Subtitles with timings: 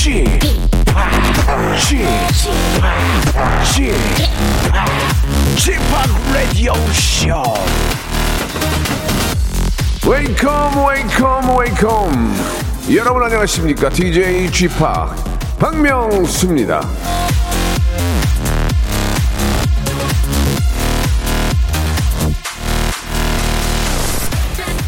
[0.00, 0.32] g p o
[1.76, 2.00] p
[6.32, 7.44] Radio Show.
[10.06, 12.34] Welcome, welcome, welcome.
[12.90, 13.90] 여러분 안녕하십니까?
[13.90, 14.68] DJ p
[15.58, 16.80] 박명수입니다.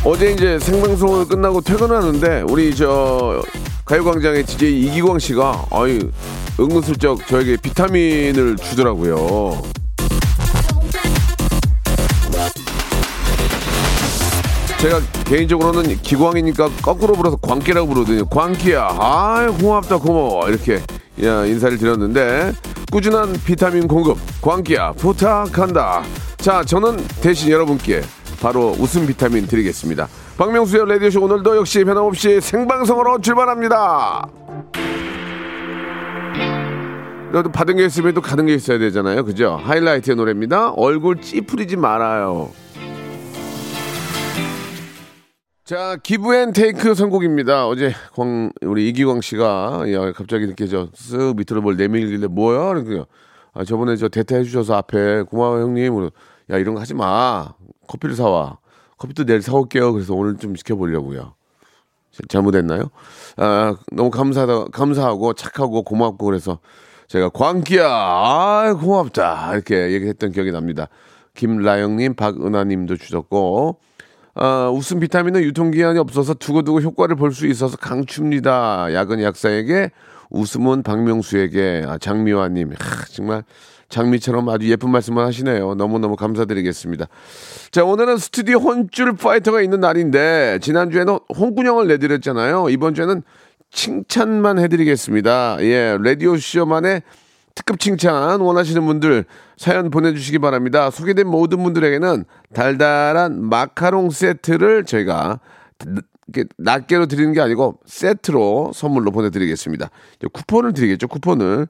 [0.05, 3.43] 어제 이제 생방송을 끝나고 퇴근하는데 우리 저
[3.85, 6.11] 가요광장의 DJ 이기광 씨가 아유
[6.59, 9.63] 은근슬쩍 저에게 비타민을 주더라고요.
[14.79, 18.27] 제가 개인적으로는 기광이니까 거꾸로 불어서 광기라고 부르거든요.
[18.27, 20.83] 광기야, 아 고맙다 고마워 이렇게
[21.23, 22.53] 야, 인사를 드렸는데
[22.91, 26.03] 꾸준한 비타민 공급 광기야 부탁한다.
[26.39, 28.03] 자, 저는 대신 여러분께
[28.41, 30.09] 바로 웃음 비타민 드리겠습니다.
[30.37, 34.27] 박명수의 라디오쇼 오늘도 역시 변함없이 생방송으로 출발합니다.
[37.31, 39.25] 그래도 받은 게 있으면 또 가는 게 있어야 되잖아요.
[39.25, 39.59] 그죠?
[39.63, 40.73] 하이라이트의 노래입니다.
[40.73, 42.51] 얼굴 찌푸리지 말아요.
[45.65, 47.69] 자, give and take 선곡입니다.
[47.69, 52.75] 어제 광, 우리 이기광 씨가, 야, 갑자기 이렇게 저, 쓱 밑으로 뭘 내밀길래, 뭐야?
[52.75, 53.07] 그러니까,
[53.55, 56.11] 아, 저번에 저 대타 해주셔서 앞에, 고마워 형님.
[56.51, 57.55] 야, 이런 거 하지 마.
[57.87, 58.59] 커피를 사와.
[59.03, 59.93] 커피도 내일 사올게요.
[59.93, 61.35] 그래서 오늘 좀 시켜보려고요.
[62.13, 62.91] 자- 잘못했나요?
[63.37, 66.59] 아, 너무 감사하다, 감사하고 착하고 고맙고 그래서
[67.09, 69.55] 제가 광기야, 아, 고맙다.
[69.55, 70.89] 이렇게 얘기했던 기억이 납니다.
[71.35, 73.79] 김라영님, 박은하님도 주셨고,
[74.35, 78.95] 아, 웃음 비타민은 유통기한이 없어서 두고두고 효과를 볼 수 있어서 강추입니다.
[78.95, 79.91] 야근 약사에게
[80.31, 83.45] 웃음은 박명수에게 아, 장미화님 하, 정말
[83.93, 85.75] 장미처럼 아주 예쁜 말씀을 하시네요.
[85.75, 87.07] 너무너무 감사드리겠습니다.
[87.71, 92.71] 자 오늘은 스튜디오 혼줄 파이터가 있는 날인데 지난주에는 홍군형을 내드렸잖아요.
[92.71, 93.23] 이번 주에는
[93.71, 95.59] 칭찬만 해드리겠습니다.
[95.61, 97.03] 예, 라디오 쇼만의
[97.55, 99.27] 특급 칭찬 원하시는 분들
[99.59, 100.91] 사연 보내주시기 바랍니다.
[100.91, 102.25] 소개된 모든 분들에게는
[102.55, 105.39] 달달한 마카롱 세트를 저희가
[106.57, 109.91] 낱개로 드리는 게 아니고 세트로 선물로 보내드리겠습니다.
[110.33, 111.67] 쿠폰을 드리겠죠, 쿠폰을.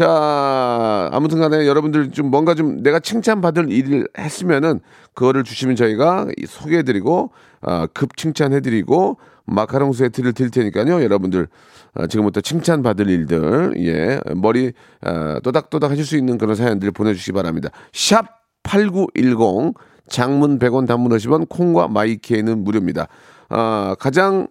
[0.00, 4.80] 자, 아무튼 간에 여러분들 좀 뭔가 좀 내가 칭찬받을 일을 했으면은
[5.12, 11.02] 그거를 주시면 저희가 소개해드리고, 아, 급 칭찬해드리고, 마카롱 세트를 드릴 테니까요.
[11.02, 11.48] 여러분들,
[11.92, 14.72] 아, 지금부터 칭찬받을 일들, 예, 머리,
[15.02, 17.68] 아, 또닥또닥 하실 수 있는 그런 사연들 보내주시기 바랍니다.
[17.92, 18.24] 샵
[18.62, 19.74] 8910,
[20.08, 23.06] 장문 100원, 단문 50원, 콩과 마이케이는 무료입니다.
[23.50, 24.48] 아, 가장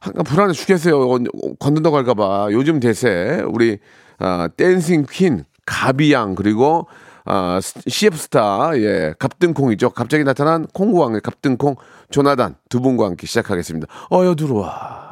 [0.00, 1.00] 한간 불안해 죽겠어요.
[1.00, 1.18] 어,
[1.58, 2.50] 건든다고 할까봐.
[2.52, 3.80] 요즘 대세, 우리,
[4.22, 6.86] 아, 댄싱 퀸, 가비양, 그리고,
[7.24, 9.90] 아, CF 스타, 예, 갑등콩이죠.
[9.90, 11.74] 갑자기 나타난 콩구왕의 갑등콩,
[12.10, 13.88] 조나단 두 분과 함께 시작하겠습니다.
[14.12, 15.11] 어여 들어와.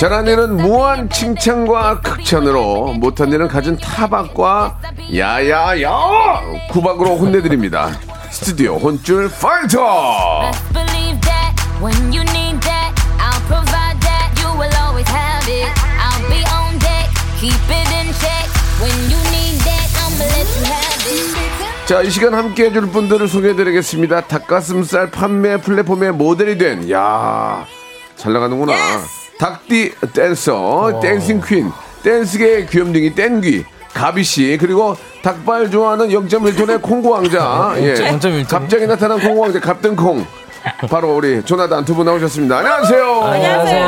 [0.00, 4.80] 잘한 일은 무한 칭찬과 극찬으로 못한 일은 갖은 타박과
[5.14, 6.40] 야야야
[6.70, 7.90] 구박으로 혼내드립니다.
[8.30, 10.52] 스튜디오 혼줄 파이터.
[21.84, 24.22] 자, 이 시간 함께 해줄 분들을 소개해드리겠습니다.
[24.22, 27.66] 닭가슴살 판매 플랫폼의 모델이 된, 야,
[28.16, 29.19] 잘 나가는구나.
[29.40, 31.72] 닭띠 댄서, 댄싱 퀸,
[32.02, 33.64] 댄스계의 귀염둥이 땡귀,
[33.94, 37.72] 가비 씨, 그리고 닭발 좋아하는 0.1톤의 콩고 왕자.
[37.80, 37.94] 예.
[37.94, 38.44] 0.1 톤.
[38.60, 40.26] 갑자기 나타난 콩고 왕자, 갑등콩.
[40.90, 42.58] 바로 우리 조나단 두 분 나오셨습니다.
[42.58, 43.20] 안녕하세요.
[43.22, 43.86] 안녕하세요.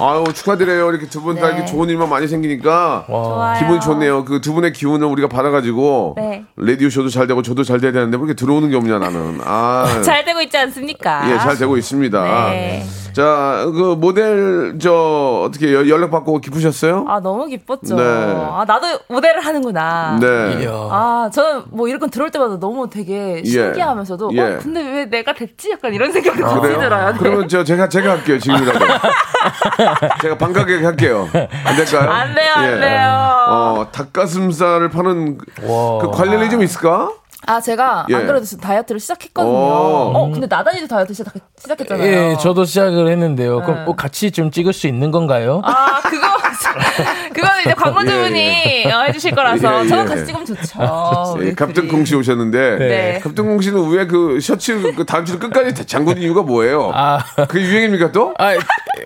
[0.00, 0.90] 아유, 축하드려요.
[0.90, 3.04] 이렇게 두 분다 이렇게 좋은 일만 많이 생기니까.
[3.08, 3.54] 와.
[3.56, 4.24] 기분이 좋네요.
[4.24, 6.44] 그 두 분의 기운을 우리가 받아가지고 네.
[6.56, 9.38] 라디오 쇼도 잘 되고 저도 잘 돼야 되는데 왜 이렇게 들어오는 게 없냐 나는.
[9.44, 11.30] 아, 잘 되고 있지 않습니까?
[11.32, 12.48] 예, 잘 되고 있습니다.
[12.50, 12.84] 네.
[13.16, 17.06] 자, 그 모델 저 어떻게 여- 연락 받고 기쁘셨어요?
[17.08, 17.96] 아 너무 기뻤죠.
[17.96, 18.02] 네.
[18.04, 20.18] 아 나도 모델을 하는구나.
[20.20, 20.60] 네.
[20.62, 20.70] 이야.
[20.70, 23.48] 아 저는 뭐 이런 건 들을 때마다 너무 되게 예.
[23.48, 24.40] 신기하면서도 예.
[24.42, 25.70] 어, 근데 왜 내가 됐지?
[25.70, 26.36] 약간 이런 생각이?
[26.36, 27.12] 들어요.
[27.12, 27.18] 네.
[27.18, 28.84] 그러면 저 제가 제가 할게요 지금이라도.
[30.20, 31.26] 제가 반가게 할게요.
[31.64, 32.10] 안 될까요?
[32.10, 32.80] 안 돼요, 안 예.
[32.80, 33.08] 돼요.
[33.48, 37.10] 어, 닭가슴살을 파는 그- 그 관련이 좀 있을까?
[37.44, 38.14] 아 제가 예.
[38.14, 39.52] 안 그래도 다이어트를 시작했거든요.
[39.52, 40.12] 오.
[40.14, 42.06] 어 근데 나단이도 다이어트 시작, 시작했잖아요.
[42.06, 43.60] 예, 저도 시작을 했는데요.
[43.62, 43.84] 그럼 네.
[43.84, 45.60] 꼭 같이 좀 찍을 수 있는 건가요?
[45.64, 46.26] 아 그거
[47.36, 49.88] 그거는 이제 광고주분이 어, 해주실 거라서 예, 예.
[49.88, 50.80] 저는 같이 찍으면 좋죠.
[50.82, 53.20] 예, 우리 갑등콩 씨 오셨는데 네.
[53.22, 56.92] 갑등콩 씨는 왜 그 셔츠 그 단추를 끝까지 잠그는 이유가 뭐예요?
[56.94, 57.18] 아.
[57.48, 58.34] 그게 유행입니까 또?
[58.38, 58.54] 아,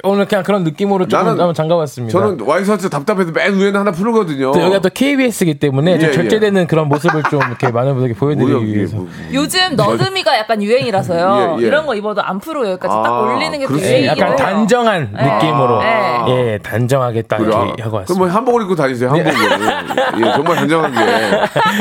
[0.02, 2.12] 오늘 그냥 그런 느낌으로 조금 나는- 한번 잠가봤습니다.
[2.18, 4.52] 저는 와이셔츠 답답해서 맨 위에는 하나 푸르거든요.
[4.52, 6.12] 또 여기가 또 KBS이기 때문에 좀 예, 예.
[6.16, 8.96] 절제되는 그런 모습을 좀 이렇게 많은 분들께 보여드리기 위해서.
[8.96, 11.56] 뭐- 요즘 너드미가 약간 유행이라서요.
[11.58, 11.66] 예, 예.
[11.66, 13.64] 이런 거 입어도 안 풀고 여기까지 딱 아, 올리는 게.
[13.64, 14.36] 예, 유행이긴 약간.
[14.36, 15.34] 단정한 네.
[15.34, 16.24] 느낌으로 네.
[16.28, 17.48] 예 단정하게 딱 그래.
[17.48, 18.19] 이렇게 하고 왔습니다.
[18.20, 19.32] 뭐 한복을 입고 다니세요, 한복을.
[19.32, 20.96] 예, 정말 단정하게.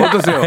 [0.06, 0.42] 어떠세요?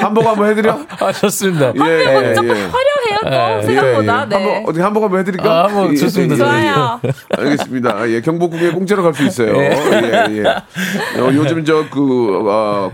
[0.00, 0.78] 한복 한번 해드려?
[1.00, 1.72] 아 좋습니다.
[1.86, 2.62] 예, 예, 조금 예.
[2.62, 4.24] 화려해요 또 예, 생각보다.
[4.26, 4.36] 네.
[4.36, 5.50] 한번 어떻게 한복 한번 해드릴까?
[5.50, 6.36] 아, 한번 좋습니다.
[6.36, 7.00] 좋아요.
[7.36, 8.08] 알겠습니다.
[8.10, 9.52] 예, 경복궁에 공짜로 갈 수 있어요.
[9.52, 10.26] 네.
[10.30, 11.20] 예, 예.
[11.20, 12.90] 어, 요즘 저 그, 아,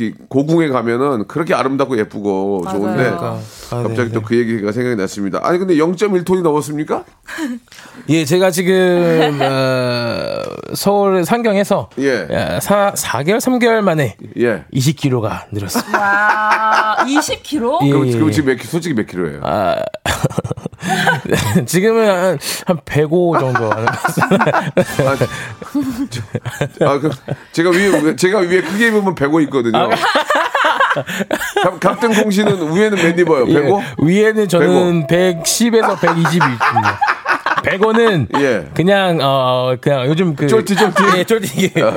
[0.00, 2.78] 이 고궁에 가면은 그렇게 아름답고 예쁘고 맞아요.
[2.78, 3.38] 좋은데 그러니까.
[3.72, 5.40] 아, 갑자기 네, 또그 얘기가 생각이 났습니다.
[5.42, 7.02] 아니 근데 0.1톤이 넘었습니까?
[8.08, 10.37] 예, 제가 지금 어,
[10.74, 12.26] 서울 상경에서 예.
[12.30, 14.64] 예, 사, 4개월 3개월 만에 예.
[14.74, 15.98] 20kg가 늘었습니다.
[15.98, 17.78] 와 20kg?
[17.86, 18.12] 예, 그럼, 예.
[18.12, 19.40] 그럼 지금 몇 키, 솔직히 몇 킬로예요?
[19.42, 19.76] 아,
[21.66, 24.44] 지금은 한, 한 105 정도 하는 것 같습니다.
[26.82, 27.10] 아, 그,
[27.52, 29.88] 제가 위에, 제가 위에 크게 입으면 105 있거든요.
[31.62, 33.46] 갑- 갑등콩 씨는 위에는 몇 입어요?
[33.46, 33.80] 105?
[33.80, 37.00] 예, 위에는 저는 110에서 120이 있습니다.
[37.62, 38.68] 105는 예.
[38.74, 41.02] 그냥 어 그냥 요즘 그 쫄티, 쫄티?
[41.16, 41.92] 예, 쫄티 이게 아,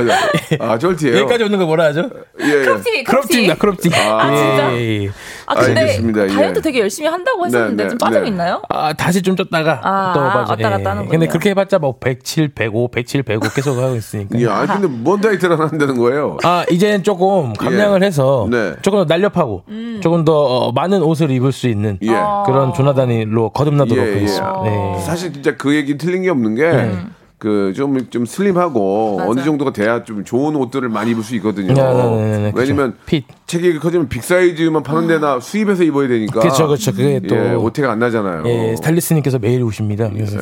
[0.59, 2.09] 아, 쫄티예요 여기까지 오는 거 뭐라 하죠?
[2.41, 2.45] 예.
[2.45, 2.51] 예.
[2.65, 3.03] 크롭티, 크롭티.
[3.03, 3.55] 크롭티입니다.
[3.55, 3.89] 크롭티.
[3.93, 4.73] 아, 진짜?
[4.73, 5.09] 예, 예.
[5.45, 6.23] 아 근데 알겠습니다.
[6.23, 6.27] 예.
[6.27, 8.27] 다이어트 되게 열심히 한다고 했었는데 네, 좀 네, 빠지고 네.
[8.29, 8.61] 있나요?
[8.69, 10.51] 아, 다시 좀 쪘다가 아, 또 빠져.
[10.51, 11.09] 왔다 갔다 하는군요.
[11.11, 14.39] 근데 그렇게 해 봤자 뭐 107, 105, 107, 105 계속 하고 있으니까.
[14.39, 16.37] 예, 아니, 근데 뭔 다이어트를 한다는 거예요?
[16.43, 18.07] 아, 이제는 조금 감량을 예.
[18.07, 18.73] 해서 네.
[18.81, 19.99] 조금 더 날렵하고 음.
[20.01, 22.07] 조금 더 어, 많은 옷을 입을 수 있는 예.
[22.45, 24.13] 그런 조나단위로 거듭나도록 예, 예.
[24.15, 24.61] 하겠습니다.
[24.63, 24.99] 네.
[25.05, 26.91] 사실 진짜 그 얘기 틀린 게 없는 게,
[27.37, 29.29] 그, 좀, 좀 슬림하고 맞아.
[29.31, 31.73] 어느 정도가 돼야 좀 좋은 옷들을 많이 입을 수 있거든요.
[31.73, 32.51] 네, 네, 네, 네.
[32.53, 33.23] 왜냐면, 핏.
[33.47, 36.39] 체격이 커지면 빅 사이즈만 파는 데나 수입해서 입어야 되니까.
[36.39, 36.91] 그쵸, 그쵸.
[36.91, 37.35] 그게 또.
[37.35, 38.43] 예, 오태가 안 나잖아요.
[38.45, 40.09] 예, 스타일리스트님께서 매일 오십니다.
[40.09, 40.37] 그래서,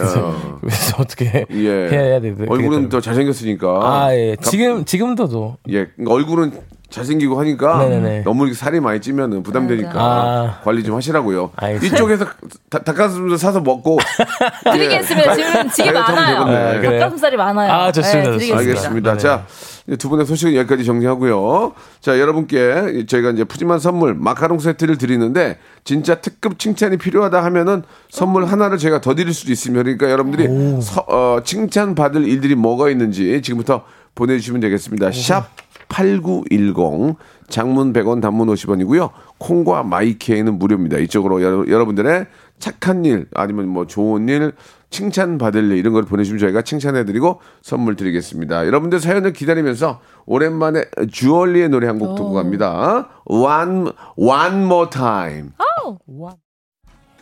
[0.59, 1.69] 그래서 어떻게 예.
[1.89, 3.67] 해야 되 얼굴은 더 잘생겼으니까.
[3.81, 4.35] 아, 예.
[4.35, 5.57] 가- 지금, 지금도도.
[5.69, 5.85] 예.
[5.95, 6.51] 그러니까 얼굴은
[6.89, 8.21] 잘생기고 하니까 네네네.
[8.23, 10.59] 너무 이렇게 살이 많이 찌면은 부담되니까 아.
[10.63, 11.51] 관리 좀 하시라고요.
[11.55, 11.95] 알겠습니다.
[11.95, 12.25] 이쪽에서
[12.69, 13.97] 다- 닭가슴살 사서 먹고
[14.71, 15.35] 드리겠습니다.
[15.35, 16.67] 지금 지게 다이어트 하면 많아요.
[16.77, 16.99] 아, 그래요?
[16.99, 17.71] 닭가슴살이 많아요.
[17.71, 18.53] 아, 좋습니다, 네.
[18.53, 19.11] 알겠습니다.
[19.13, 19.17] 네.
[19.19, 19.45] 자,
[19.87, 21.73] 이제 두 분의 소식은 여기까지 정리하고요.
[22.01, 28.45] 자, 여러분께 저희가 이제 푸짐한 선물 마카롱 세트를 드리는데 진짜 특급 칭찬이 필요하다 하면은 선물
[28.45, 29.83] 하나를 제가 더 드릴 수도 있습니다.
[29.83, 33.83] 그러니까 여러분들이 서- 어, 칭찬 받을 일들이 뭐가 있는지 지금부터
[34.15, 35.11] 보내주시면 되겠습니다.
[35.11, 35.47] 샵
[35.89, 37.15] 8910
[37.49, 39.09] 장문 100원 단문 50원이고요.
[39.39, 40.97] 콩과 마이케이는 무료입니다.
[40.99, 42.27] 이쪽으로 여러, 여러 분들의
[42.59, 44.53] 착한 일 아니면 뭐 좋은 일
[44.91, 48.65] 칭찬 받을 일 이런 걸 보내주시면 저희가 칭찬해드리고 선물 드리겠습니다.
[48.67, 53.09] 여러분들 사연을 기다리면서 오랜만에 주얼리의 노래 한 곡 듣고 갑니다.
[53.25, 55.49] One One More Time.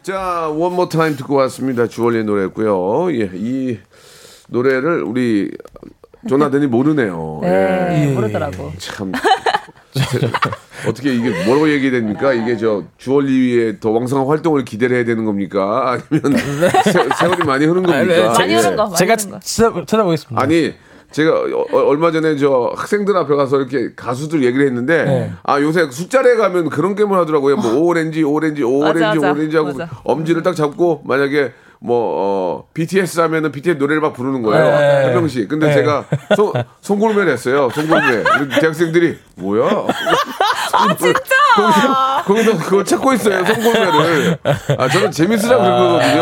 [0.03, 1.87] 자, One More Time 듣고 왔습니다.
[1.87, 3.11] 주얼리의 노래였고요.
[3.13, 3.77] 예, 이
[4.49, 5.51] 노래를 우리
[6.27, 7.41] 조나단이 모르네요.
[7.43, 7.47] 예.
[7.47, 8.71] 네, 모르더라고.
[8.77, 9.11] 참
[9.93, 10.19] 제-
[10.87, 12.33] 어떻게 이게 뭐라고 얘기됩니까?
[12.33, 15.97] 이게 저 주얼리의 더 왕성한 활동을 기대를 해야 되는 겁니까?
[16.11, 16.37] 아니면
[17.17, 18.03] 세, 월이 많이 흐른 겁니까?
[18.03, 18.57] 네, 많이 예.
[18.57, 18.83] 흐른 거.
[18.83, 19.39] 많이 제가 흐른 거.
[19.39, 20.41] 찾아, 찾아보겠습니다.
[20.41, 20.73] 아니
[21.11, 25.31] 제가 어- 어- 얼마 전에 저 학생들 앞에 가서 이렇게 가수들 얘기를 했는데 네.
[25.43, 27.55] 아 요새 숫자리에 가면 그런 게임을 하더라고요.
[27.57, 29.31] 뭐 오렌지 오렌지 오렌지 맞아, 맞아.
[29.31, 29.89] 오렌지 하고 맞아.
[30.03, 34.63] 엄지를 딱 잡고 만약에 뭐 어, BTS 하면은 BTS 노래를 막 부르는 거예요.
[34.79, 35.03] 네.
[35.05, 35.47] 한 명씩.
[35.47, 35.73] 근데 네.
[35.73, 36.05] 제가
[36.35, 37.69] 송 송골매를 했어요.
[37.73, 38.23] 송골매.
[38.59, 39.85] 대학생들이 뭐야?
[40.73, 41.19] 아 진짜?
[41.55, 43.45] 거기서, 거기서 그걸 찾고 있어요.
[43.45, 44.37] 송골매를.
[44.77, 46.21] 아 저는 재밌으라고 그러거든요.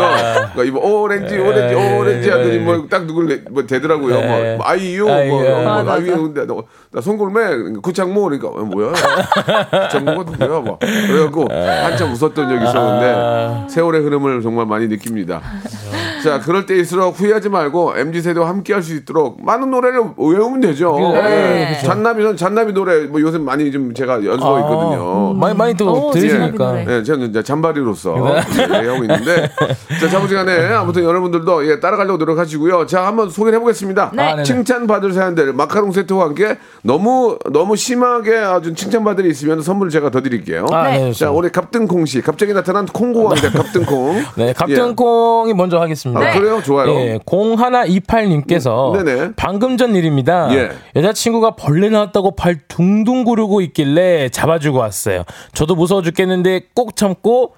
[0.54, 4.20] 그러니까 이거 오렌지 오렌지 오렌지 하더니 뭐 딱 누굴 내- 뭐 되더라고요.
[4.20, 4.56] 네.
[4.56, 5.32] 뭐 아이유 뭐, 아이유.
[5.34, 6.54] 어, 뭐 맞아, 아이유 근데 나,
[6.92, 8.92] 나 송골매 구창모 그러니까 어, 뭐야?
[8.92, 10.60] 구창모가 누구야?
[10.60, 15.40] 막 그래갖고 한참 웃었던 적이 있었는데 세월의 흐름을 정말 많이 느낍니다.
[15.46, 15.92] No.
[16.26, 20.96] 자, 그럴 때일수록 후회하지 말고 MZ 세대와 함께 할 수 있도록 많은 노래를 외우면 되죠.
[20.98, 21.76] 네.
[21.82, 21.86] 예.
[21.86, 25.30] 잔나비 잔나비 노래 뭐 요새 많이 좀 제가 연습하고 있거든요.
[25.30, 26.72] 아, 많이 많이 또 오, 들으시니까.
[26.72, 26.86] 네.
[26.88, 29.50] 예, 저는 이제 잔바리로서 예, 하고 있는데
[30.00, 32.86] 자, 자부지간에 아무튼 여러분들도 예, 따라가려고 노력하시고요.
[32.86, 34.12] 자, 한번 소개를 해보겠습니다.
[34.14, 34.22] 네.
[34.22, 34.42] 아, 네네.
[34.44, 40.20] 칭찬 받을 사연들 마카롱 세트와 함께 너무 너무 심하게 아주 칭찬받을 있으면 선물 제가 더
[40.20, 40.66] 드릴게요.
[40.70, 41.30] 아, 네, 자.
[41.30, 44.22] 우리 갑등콩 씨 갑자기 나타난 콩고 왕자 갑등콩.
[44.36, 44.52] 네, 예.
[44.52, 46.15] 갑등콩이 먼저 하겠습니다.
[46.22, 46.62] 아, 그래요?
[46.62, 46.90] 좋아요.
[46.90, 49.30] 예, 0128님께서 음, 네네.
[49.36, 50.52] 방금 전 일입니다.
[50.54, 50.70] 예.
[50.94, 55.24] 여자친구가 벌레 나왔다고 발 둥둥 구르고 있길래 잡아주고 왔어요.
[55.52, 57.54] 저도 무서워 죽겠는데 꼭 참고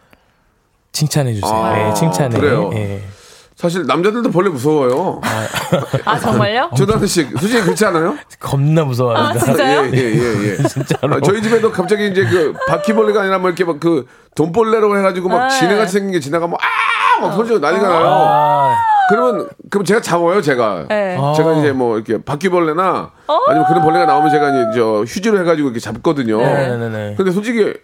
[0.92, 1.52] 칭찬해 주세요.
[1.52, 2.38] 아, 예, 칭찬해.
[2.38, 2.70] 그래요?
[2.74, 3.02] 예.
[3.58, 5.20] 사실 남자들도 벌레 무서워요.
[6.04, 6.70] 아 정말요?
[6.78, 8.16] 조다은 씨, 솔직히 그렇지 않아요?
[8.38, 9.44] 겁나 무서워합니다.
[9.44, 9.90] 아, 진짜요?
[9.92, 10.56] 예, 예, 예, 예.
[10.68, 11.16] 진짜로.
[11.16, 15.48] 아, 저희 집에도 갑자기 이제 그 바퀴벌레가 아니라 뭐 이렇게 막 그 돈벌레라고 해가지고 막
[15.48, 15.58] 네.
[15.58, 16.97] 지네같이 생긴 게 지나가면 아!
[17.20, 18.06] 막 소리가 난리가 나요.
[18.06, 18.76] 아,
[19.08, 20.86] 그러면 그럼 제가 잡아요, 제가.
[20.88, 21.16] 네.
[21.36, 23.10] 제가 이제 뭐 이렇게 바퀴벌레나
[23.48, 26.38] 아니면 그런 벌레가 나오면 제가 이제 저 휴지로 해가지고 이렇게 잡거든요.
[26.38, 27.14] 네네네.
[27.16, 27.74] 근데 솔직히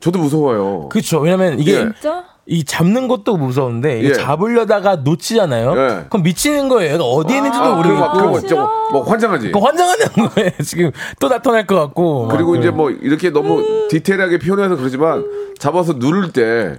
[0.00, 0.88] 저도 무서워요.
[0.90, 1.20] 그렇죠.
[1.20, 1.76] 왜냐면 이게 예.
[1.78, 2.24] 진짜?
[2.46, 4.12] 이 잡는 것도 무서운데 예.
[4.12, 5.70] 잡으려다가 놓치잖아요.
[5.78, 6.04] 예.
[6.10, 6.94] 그럼 미치는 거예요.
[6.94, 8.40] 얘가 어디에 있는지도 아, 막 그거.
[8.40, 9.50] 저거 뭐 환장하지.
[9.50, 10.50] 그 환장하는 거예요.
[10.62, 10.90] 지금
[11.20, 12.28] 또 나타날 것 같고.
[12.28, 12.58] 그리고 막.
[12.58, 15.24] 이제 뭐 이렇게 너무 디테일하게 표현해서 그러지만
[15.58, 16.78] 잡아서 누를 때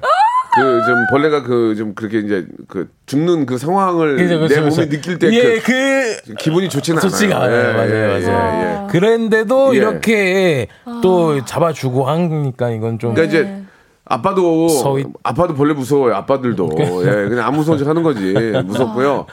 [0.55, 4.69] 그 좀 벌레가 그 좀 그렇게 이제 그 죽는 그 상황을 그죠, 그죠, 내 몸이
[4.75, 4.89] 그죠.
[4.89, 7.09] 느낄 때 예, 그그 기분이 좋지는 않아요.
[7.09, 7.57] 좋지가 않아요.
[7.69, 8.61] 예, 맞아요, 예, 맞아요.
[8.61, 8.87] 예, 예.
[8.91, 9.77] 그런데도 예.
[9.77, 10.67] 이렇게
[11.01, 13.61] 또 잡아주고 하니까 이건 좀 그러니까 이제
[14.07, 15.07] 아빠도 서윗.
[15.23, 16.13] 아빠도 벌레 무서워요.
[16.13, 18.33] 아빠들도 예, 그냥 안 무서운 척 하는 거지
[18.65, 19.25] 무섭고요.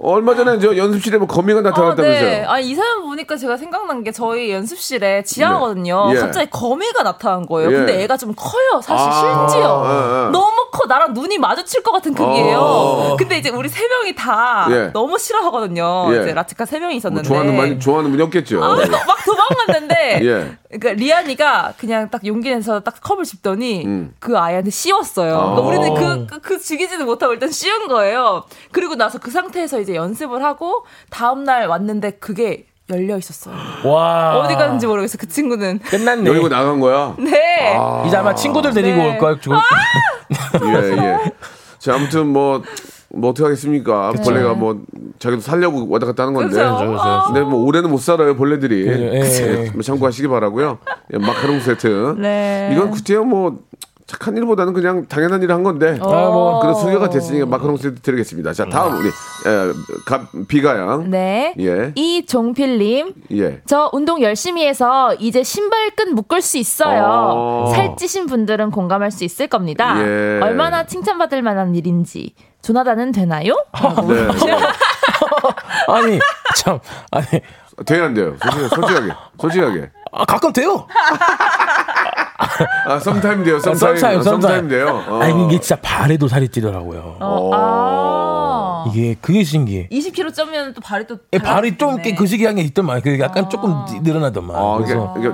[0.00, 2.28] 얼마 전에 저 연습실에 뭐 거미가 아, 나타났다면서요.
[2.28, 2.44] 네.
[2.46, 6.08] 아, 이 사연 보니까 제가 생각난 게 저희 연습실에 지하거든요.
[6.10, 6.16] 네.
[6.16, 6.20] 예.
[6.20, 7.72] 갑자기 거미가 나타난 거예요.
[7.72, 7.74] 예.
[7.74, 8.82] 근데 애가 좀 커요.
[8.82, 9.66] 사실 아, 실지요.
[9.66, 10.30] 아,
[10.78, 10.82] 아.
[10.82, 10.86] 커.
[10.86, 12.58] 나랑 눈이 마주칠 것 같은 크기예요.
[12.58, 13.16] 어.
[13.16, 14.90] 근데 이제 우리 세 명이 다 예.
[14.92, 16.08] 너무 싫어하거든요.
[16.14, 16.22] 예.
[16.22, 17.28] 이제 라치카 세 명이 뭐 있었는데.
[17.28, 18.62] 좋아하는 많이 좋아하는 분이 없겠죠.
[18.62, 20.56] 아, 막 도망갔는데 예.
[20.78, 24.14] 그러니까 리안이가 그냥 딱 용기 내서 딱 컵을 집더니 음.
[24.18, 25.36] 그 아이한테 씌웠어요.
[25.38, 25.54] 아.
[25.54, 28.44] 그러니까 우리는 그, 그, 그 죽이지는 못하고 일단 씌운 거예요.
[28.72, 33.54] 그리고 나서 그 상태에서 이제 연습을 하고 다음 날 왔는데 그게 열려 있었어요.
[33.84, 35.18] 와 어디 갔는지 모르겠어.
[35.18, 35.78] 그 친구는.
[35.80, 36.28] 끝났네.
[36.30, 37.14] 열고 나간 거야.
[37.18, 37.78] 네.
[38.06, 39.10] 이제 아마 친구들 데리고 네.
[39.12, 39.36] 올 거야.
[39.42, 39.50] 저-
[40.62, 41.32] 예, 예.
[41.78, 42.62] 자, 아무튼 뭐,
[43.10, 44.12] 뭐 어떻게 하겠습니까?
[44.24, 44.80] 벌레가 뭐,
[45.18, 46.56] 자기도 살려고 왔다 갔다 하는 건데.
[46.56, 46.76] 그죠.
[46.76, 47.22] 그죠, 그죠.
[47.26, 48.86] 근데 뭐, 올해는 못 살아요, 벌레들이.
[48.86, 49.72] 예, 예.
[49.74, 50.78] 예, 참고하시기 바라고요
[51.14, 52.16] 예, 마카롱 세트.
[52.18, 52.70] 네.
[52.74, 53.58] 이건 그때야 뭐,
[54.08, 55.98] 착한 일보다는 그냥 당연한 일을 한 건데.
[56.00, 56.60] 아, 뭐.
[56.60, 58.54] 그런 소개가 됐으니까 마카롱 세트 드리겠습니다.
[58.54, 59.12] 자, 다음 우리, 에,
[60.06, 61.10] 가, 비가양.
[61.10, 61.54] 네.
[61.60, 61.92] 예.
[61.94, 63.12] 이종필님.
[63.32, 63.60] 예.
[63.66, 67.04] 저 운동 열심히 해서 이제 신발끈 묶을 수 있어요.
[67.04, 67.72] 어.
[67.74, 69.94] 살찌신 분들은 공감할 수 있을 겁니다.
[70.00, 70.40] 예.
[70.42, 72.34] 얼마나 칭찬받을 만한 일인지.
[72.62, 73.52] 조나단은 되나요?
[74.08, 74.28] 네.
[75.86, 76.18] 아니
[76.56, 76.80] 참
[77.12, 77.26] 아니
[77.84, 78.36] 돼야 안 돼요.
[78.40, 78.68] 솔직하게.
[78.74, 79.12] 솔직하게.
[79.38, 79.90] 솔직하게.
[80.12, 80.86] 아, 가끔 돼요.
[82.38, 83.58] 아, sometime 돼요.
[83.58, 83.96] sometime.
[83.96, 84.68] sometime, sometime sometime.
[84.68, 85.04] 돼요.
[85.08, 85.18] 어.
[85.20, 87.16] 아니 이게 진짜 발에도 살이 찌더라고요.
[87.20, 88.84] 어, 아.
[88.88, 89.88] 이게 그게 신기해.
[89.90, 91.98] 20kg 쩌면 또 발이 또 예, 발이 좀.
[92.16, 93.02] 그 신기한 게 있더만.
[93.02, 94.56] 그 약간 조금 늘어나더만.
[94.56, 95.28] 아, 이게, 그래서 이게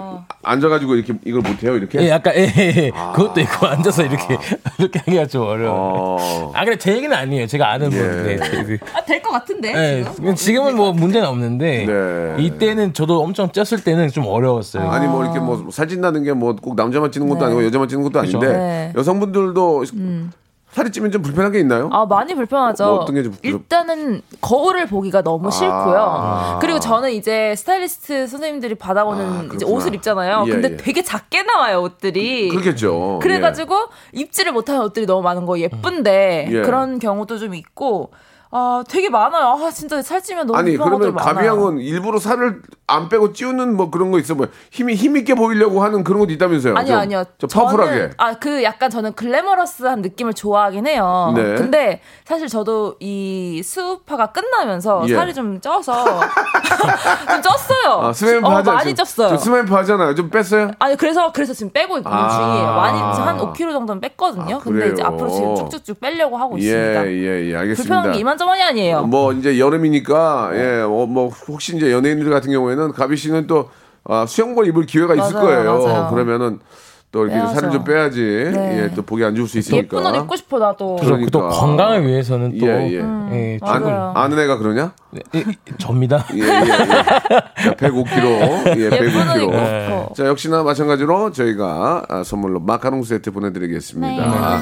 [0.44, 2.00] 앉아가지고 이렇게 이걸 못해요, 이렇게?
[2.02, 2.90] 예, 약간 예, 예, 예.
[3.14, 4.36] 그것도 있고 앉아서 이렇게
[4.78, 6.16] 이렇게 하기가 좀 어려워.
[6.20, 6.52] 어.
[6.54, 7.46] 아 그래 제 얘기는 아니에요.
[7.46, 7.96] 제가 아는 예.
[7.98, 8.36] 분인데.
[8.36, 9.72] 그- 아, 될 것 같은데.
[9.74, 10.34] 예, 지금?
[10.34, 12.42] 지금은 뭐 문제는 없는데 네.
[12.44, 14.88] 이때는 저도 엄청 쪘을 때는 좀 어려웠어요.
[14.88, 17.46] 아니 뭐 이렇게 뭐 살찐다는 게 뭐 꼭 남자만 찌는 것도 네.
[17.46, 18.92] 아니고 여자만 찌는 것도 아닌데 네.
[18.96, 19.84] 여성분들도
[20.74, 21.88] 살이 찌면 좀 불편한 게 있나요?
[21.92, 22.84] 아, 많이 불편하죠.
[22.84, 25.96] 뭐 어떤 게좀 불- 일단은 거울을 보기가 너무 싫고요.
[25.96, 26.58] 아.
[26.60, 29.64] 그리고 저는 이제 스타일리스트 선생님들이 받아오는 아, 이제.
[29.64, 30.44] 옷을 입잖아요.
[30.48, 30.76] 예, 근데 예.
[30.76, 32.48] 되게 작게 나와요, 옷들이.
[32.48, 33.20] 그렇겠죠.
[33.22, 33.76] 그래가지고
[34.12, 36.62] 입지를 못하는 옷들이 너무 많은 거 예쁜데 예.
[36.62, 38.10] 그런 경우도 좀 있고
[38.56, 39.58] 아 되게 많아요.
[39.60, 41.12] 아 진짜 살찌면 너무 아니 그러면.
[41.16, 45.82] 가비양은 일부러 살을 안 빼고 찌우는 뭐 그런 거 있어 뭐 힘이 힘 있게 보이려고
[45.82, 46.76] 하는 그런 것도 있다면서요?
[46.76, 47.24] 아니요, 좀- 아니요.
[47.38, 48.10] 좀 파워풀하게.
[48.16, 51.32] 아, 그 약간 저는 glamorous한 느낌을 좋아하긴 해요.
[51.34, 51.56] 네.
[51.56, 55.14] 근데 사실 저도 이 스우파가 끝나면서 예.
[55.16, 58.02] 살이 좀 쪄서 좀 쪘어요.
[58.04, 58.62] 아, 스맨파 어.
[58.62, 59.36] 많이 지금- 쪘어요.
[59.36, 60.14] 스매프 하잖아요.
[60.14, 60.70] 좀 뺐어요?
[60.78, 62.28] 아니 그래서 그래서 지금 빼고 있는 아.
[62.28, 62.66] 중이에요.
[62.76, 64.56] 많이 한 5kg 정도는 뺐거든요.
[64.56, 65.02] 아, 근데 이제?
[65.02, 67.06] 앞으로 지금 쭉쭉쭉 빼려고 하고 있습니다.
[67.08, 67.74] 예, 예, 예, 알겠습니다.
[67.96, 69.02] 불편한 게 이만저만 이 아니에요.
[69.02, 73.70] 뭐 이제 여름이니까 예, 어, 뭐 혹시 이제 연예인들 같은 경우에는 가비 씨는 또
[74.04, 75.78] 아, 수영복 입을 기회가 있을 맞아요, 거예요.
[75.86, 76.10] 맞아요.
[76.10, 76.58] 그러면은
[77.10, 77.54] 또 이렇게 빼야죠.
[77.54, 78.20] 살을 좀 빼야지
[78.52, 78.82] 네.
[78.90, 79.96] 예, 또 보기 안 좋을 수 있으니까.
[79.98, 80.96] 예쁜 옷 입고 싶어 나도.
[80.96, 81.30] 그러니까.
[81.30, 82.98] 또 건강을 위해서는 또 예, 예.
[82.98, 84.12] 예, 아.
[84.16, 84.92] 아는 애가 그러냐?
[85.16, 85.44] 예, 예,
[85.78, 86.26] 접니다.
[86.34, 86.66] 예, 예, 예.
[86.66, 88.76] 자, 105kg.
[88.78, 89.84] 예, 예쁜 옷 입고 105kg.
[90.08, 90.14] 싶어.
[90.16, 94.60] 자, 역시나 마찬가지로 저희가 아, 선물로 마카롱 세트 보내드리겠습니다.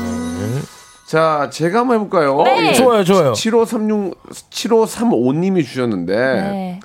[1.06, 2.42] 자, 제가 한번 해볼까요?
[2.42, 2.68] 네.
[2.68, 2.72] 예.
[2.72, 3.32] 좋아요, 좋아요.
[3.32, 4.16] 7536,
[4.50, 6.80] 7535님이 주셨는데, 네.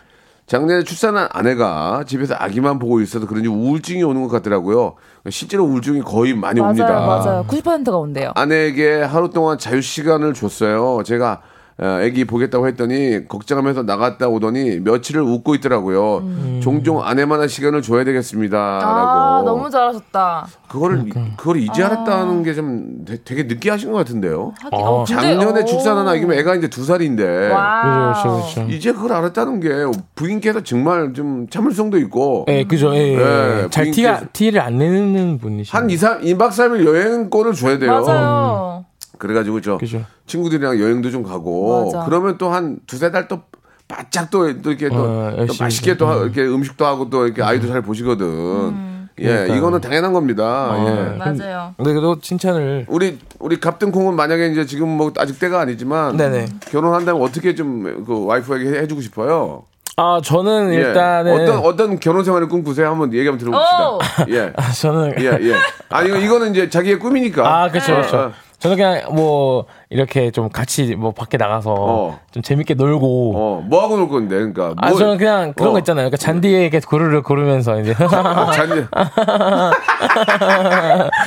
[0.48, 4.96] 작년에 출산한 아내가 집에서 아기만 보고 있어도 그런지 우울증이 오는 것 같더라고요.
[5.30, 7.00] 실제로 우울증이 거의 많이 맞아요, 옵니다.
[7.02, 7.46] 맞아요.
[7.48, 8.32] 90%가 온대요.
[8.36, 11.04] 아내에게 하루 동안 자유 시간을 줬어요.
[11.04, 11.42] 제가
[11.80, 16.24] 어, 애기 보겠다고 했더니 걱정하면서 나갔다 오더니 며칠을 웃고 있더라고요.
[16.62, 18.84] 종종 아내만한 시간을 줘야 되겠습니다라고.
[18.84, 20.48] 아, 너무 잘하셨다.
[20.68, 21.36] 그거를 그러니까.
[21.38, 24.54] 그걸 이제 알았다는 게 좀 되게 늦게 하신 것 같은데요.
[24.60, 25.66] 근데, 작년에 어.
[25.66, 27.24] 출산한 아기면 애가 이제 두 살인데.
[27.24, 28.72] 그렇죠, 그렇죠, 그렇죠.
[28.74, 29.70] 이제 그걸 알았다는 게
[30.16, 32.96] 부인께서 정말 좀 참을성도 있고 예, 그죠.
[32.96, 33.16] 예, 예.
[33.18, 35.78] 네, 잘 부인께서- 티가 티를 안 내는 분이시죠.
[35.78, 37.92] 한 2, 3, 2박 3일 여행권을 줘야 돼요.
[38.02, 38.86] 맞아요.
[39.18, 40.04] 그래가지고 저 그죠.
[40.26, 42.06] 친구들이랑 여행도 좀 가고 맞아.
[42.06, 43.42] 그러면 또 한 두세 달 또
[43.88, 47.42] 바짝 또, 또 이렇게 또, 어, 또 맛있게 또 하- 이렇게 음식도 하고 또 이렇게
[47.42, 49.08] 아이도 잘 보시거든.
[49.20, 49.58] 예, 그러니까요.
[49.58, 50.44] 이거는 당연한 겁니다.
[50.72, 51.18] 어, 예.
[51.18, 51.74] 맞아요.
[51.78, 56.46] 근데 그래도 칭찬을 우리 우리 갑등콩은 만약에 이제 지금 뭐 아직 때가 아니지만 네네.
[56.70, 59.64] 결혼한다면 어떻게 좀 그 와이프에게 해- 해주고 싶어요?
[59.96, 60.78] 아 저는 예.
[60.78, 62.90] 일단은 어떤 어떤 결혼 생활을 꿈꾸세요?
[62.92, 63.90] 한번 얘기 한번 들어봅시다.
[63.90, 64.00] 오!
[64.30, 65.56] 예, 아, 저는 예, 예.
[65.90, 67.64] 아니 이거- 이거는 이제 자기의 꿈이니까.
[67.64, 68.18] 아 그렇죠 그렇죠.
[68.18, 72.20] 어, 저는 그냥 뭐 이렇게 좀 같이 뭐 밖에 나가서 어.
[72.32, 73.34] 좀 재밌게 놀고.
[73.36, 74.74] 어, 뭐 하고 놀 건데, 그러니까.
[74.78, 75.74] 아 뭐- 저는 그냥 그런 어.
[75.74, 76.10] 거 있잖아요.
[76.10, 78.86] 그러니까 잔디에 이렇게 고르르 고르면서 이제 어, 잔디.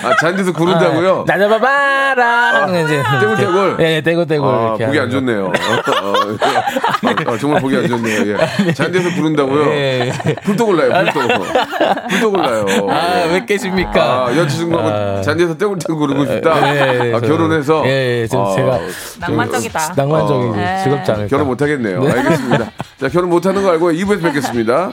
[0.02, 1.24] 아, 잔디에서 구른다고요?
[1.26, 2.62] 나 잡아봐라.
[2.62, 3.76] 하면 이제 떼굴떼굴?
[3.80, 4.48] 예, 예, 떼굴떼굴.
[4.48, 5.20] 아, 이렇게 보기 안 하는 거.
[5.20, 5.46] 좋네요.
[5.46, 8.32] 어, 어, 어, 정말 보기 안 좋네요.
[8.66, 8.72] 예.
[8.74, 9.66] 잔디에서 구른다고요?
[9.72, 10.34] 예, 예.
[10.42, 11.44] 불도 올라요, 불도.
[12.08, 12.66] 불도 올라요.
[12.90, 13.32] 아, 예.
[13.34, 14.26] 왜 깨십니까?
[14.26, 15.20] 아, 여자친구하고 아.
[15.22, 16.74] 잔디에서 떼굴떼굴 구르고 싶다.
[16.74, 17.82] 예, 예, 아, 저- 결혼해서.
[17.86, 18.78] 예, 예, 좀 아, 제가
[19.20, 19.92] 낭만적이다.
[19.96, 20.82] 낭만적이고 어.
[20.84, 21.28] 즐겁지 않을까.
[21.28, 22.02] 결혼 못 하겠네요.
[22.02, 22.12] 네.
[22.12, 22.70] 알겠습니다.
[23.00, 24.92] 자, 결혼 못 하는 거 알고 2부에서 뵙겠습니다.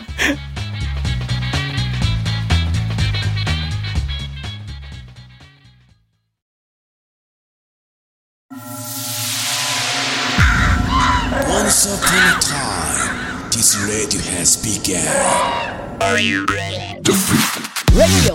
[17.98, 18.32] Radio,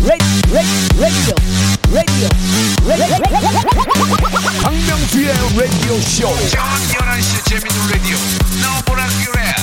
[0.00, 1.34] radio,
[1.92, 2.28] radio,
[2.86, 3.31] radio,
[5.54, 6.34] 라디오 쇼.
[6.48, 8.16] 저녁 11시 재밌는 라디오.
[8.62, 9.54] 너보라 그래.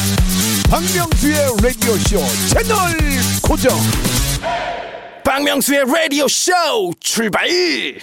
[0.70, 2.96] 박명수의 라디오 쇼 채널
[3.42, 3.76] 고정.
[5.30, 6.52] 박명수의 라디오 쇼
[7.00, 7.48] 출발.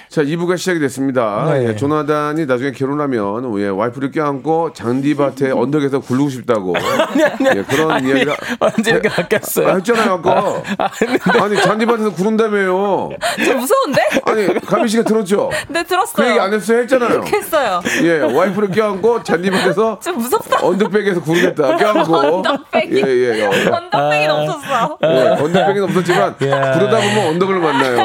[0.08, 1.50] 자, 2부가 시작이 됐습니다.
[1.52, 1.70] 네.
[1.70, 6.74] 예, 조나단이 나중에 결혼하면 예, 와이프를 껴안고 잔디밭에 언덕에서 굴르고 싶다고.
[7.52, 9.70] 예, 그런 이야기를 언제 이렇게 아, 바뀌었어요?
[9.70, 10.62] 했잖아요, 아까.
[10.78, 13.10] 아 니, 잔디밭에서 구른다며요.
[13.44, 14.02] 좀 무서운데?
[14.24, 15.50] 아니, 가미 씨가 들었죠?
[15.66, 16.14] 네, 들었어요.
[16.14, 16.78] 그 얘기 안 했어요?
[16.82, 17.24] 했잖아요.
[17.26, 17.80] 했어요.
[18.04, 20.64] 예, 와이프를 껴안고 잔디밭에서 좀 무섭다.
[20.64, 21.76] 언덕백에서 구르겠다.
[21.76, 22.16] 껴안고.
[22.36, 23.02] 언덕백이.
[23.04, 23.44] 예, 예, 예.
[23.46, 24.98] 언덕백이 없었어.
[25.02, 26.72] 예, 언덕백은 없었지만 야.
[26.72, 27.96] 구르다 보면 언덕을 만나요.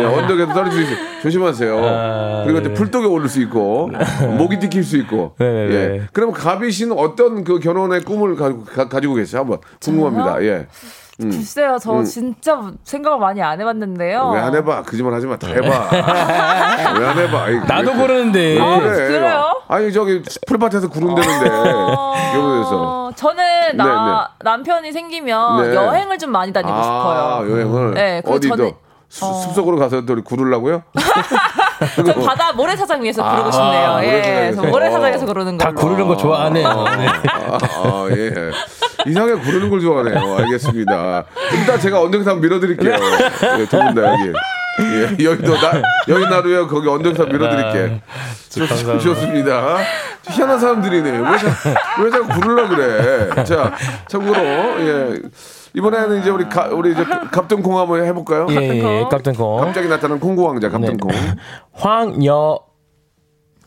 [0.00, 1.20] 예, 언덕에서 떨어질 수 있어요.
[1.22, 1.78] 조심하세요.
[1.84, 3.90] 아, 그리고 또 풀독에 오를 수 있고
[4.36, 5.34] 목이 튀길 수 있고.
[5.38, 5.68] 네, 네, 예.
[5.88, 6.00] 네.
[6.12, 9.40] 그럼 가비 씨는 어떤 그 결혼의 꿈을 가지고, 가, 가지고 계세요?
[9.42, 10.42] 한번 궁금합니다.
[10.42, 10.66] 예.
[11.20, 14.30] 글쎄요, 저 진짜 생각을 많이 안 해봤는데요.
[14.34, 14.82] 왜 안 해봐?
[14.82, 15.36] 거짓말 하지 마.
[15.38, 15.62] 다 해봐.
[16.98, 17.42] 왜 안 해봐?
[17.44, 18.38] 아이, 나도 왜- 고르는데.
[18.56, 18.90] 왜 아, 그래?
[19.08, 19.62] 그래요?
[19.68, 22.70] 아니 저기 풀밭에서 구른다는데 결혼해서.
[22.72, 25.74] 어, 저는 나 남편이 생기면 네.
[25.76, 27.52] 여행을 좀 많이 다니고 아 싶어요.
[27.54, 28.72] 여행을 네, 그리고 어디 저는- 또
[29.08, 30.82] 수- 숲속으로 가서 또 구르려고요?
[32.04, 33.98] 저 바다 모래사장 위에서 아, 부르고 싶네요.
[34.02, 34.62] 예, 모래사장에서.
[34.62, 35.80] 저 모래사장에서 그러는 다 걸로.
[35.80, 36.68] 고르는 거 좋아하네요.
[36.98, 37.06] 네.
[37.06, 38.32] 아, 아, 예.
[39.06, 40.36] 이상하게 구르는 걸 좋아하네요.
[40.38, 41.24] 알겠습니다.
[41.52, 42.94] 일단 제가 한번 밀어드릴게요.
[43.58, 44.32] 예, 두분 다 여기.
[44.80, 48.00] 예, 여의도 나, 여의 나루에 거기 언덕에서 밀어드릴게.
[48.48, 48.98] 좋, 감사합니다.
[48.98, 49.76] 좋습니다.
[50.28, 51.10] 희한한 사람들이네.
[51.10, 51.46] 왜, 자,
[52.02, 53.44] 왜 자꾸 구르려 그래.
[53.44, 53.72] 자,
[54.08, 55.14] 참고로, 예.
[55.74, 58.46] 이번에는 이제 우리 가, 우리 이제 갑등콩 한번 해볼까요?
[58.50, 59.60] 예, 예, 깜짝콩.
[59.60, 61.10] 갑자기 나타난 콩고 왕자 갑등콩.
[61.74, 62.60] 황여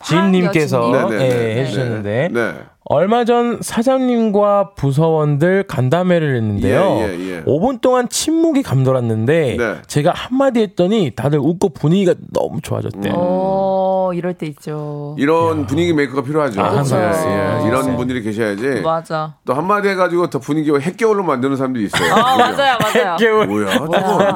[0.04, 1.62] 진님께서 네, 네, 네, 예, 네.
[1.62, 2.54] 해주셨는데 네.
[2.90, 6.80] 얼마 전 사장님과 부서원들 간담회를 했는데요.
[7.02, 7.44] 예, 예, 예.
[7.44, 9.76] 5분 동안 침묵이 감돌았는데 네.
[9.88, 13.14] 제가 한마디 했더니 다들 웃고 분위기가 너무 좋아졌대요.
[13.18, 15.16] 어, 이럴 때 있죠.
[15.20, 16.62] 이런 분위기 메이커가 필요하죠.
[16.62, 17.64] 아, 항상 예.
[17.64, 17.68] 예.
[17.68, 17.98] 이런 있어요.
[17.98, 18.82] 분들이 계셔야지.
[18.82, 19.36] 맞아.
[19.44, 22.14] 또 한마디 해가지고 더 분위기가 핵겨울로 만드는 사람들이 있어요.
[22.14, 22.38] 아?
[22.38, 23.16] 맞아요, 맞아요.
[23.18, 23.48] 개월.
[23.48, 23.90] 뭐야, 저거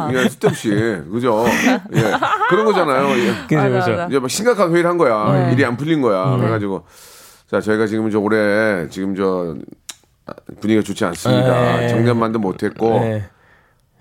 [0.07, 0.69] 그냥 쓸데없이
[1.09, 1.45] 그죠?
[1.95, 2.01] 예,
[2.49, 3.07] 그런 거잖아요.
[3.17, 3.33] 예.
[3.47, 4.07] 그죠, 그죠.
[4.09, 5.45] 이제 막 심각한 회의를 한 거야.
[5.47, 5.53] 네.
[5.53, 6.33] 일이 안 풀린 거야.
[6.33, 6.39] 음.
[6.39, 6.83] 그래가지고
[7.51, 9.55] 자 저희가 지금 저 올해 지금 저
[10.61, 11.77] 분위기가 좋지 않습니다.
[11.77, 11.89] 네.
[11.89, 13.25] 정년만도 못했고 네.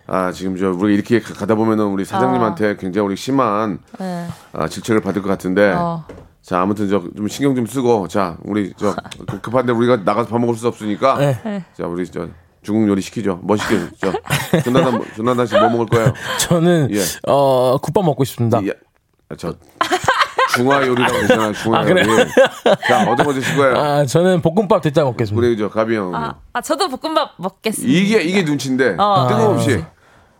[0.07, 4.27] 아 지금 저 우리 이렇게 가- 가다 보면은 우리 사장님한테 굉장히 우리 심한 네.
[4.53, 5.73] 아, 질책을 받을 것 같은데.
[5.73, 6.05] 어.
[6.43, 8.95] 자 아무튼 저 좀 신경 좀 쓰고 자 우리 저
[9.29, 11.65] 급- 급한데 우리가 나가서 밥 먹을 수 없으니까 네.
[11.77, 12.29] 자 우리 저
[12.63, 16.15] 중국 요리 시키죠 뭐 시키죠 저 조나단 뭐- 조나단 씨뭐 먹을 거예요
[16.49, 17.01] 저는 예.
[17.29, 18.61] 어 국밥 먹고 싶습니다.
[18.61, 18.71] 이-
[19.29, 19.55] 아, 저
[20.55, 22.03] 중화 요리라고 그러잖아요 중화 아, 요리?
[22.87, 25.47] 자 어떤 거 드실 거예요 아 저는 볶음밥 대짜 먹겠습니다.
[25.47, 27.93] 우리 저 가비 형 아, 아, 저도 볶음밥 먹겠습니다.
[27.93, 29.27] 이게 이게 눈치인데 어.
[29.29, 29.85] 뜬금없이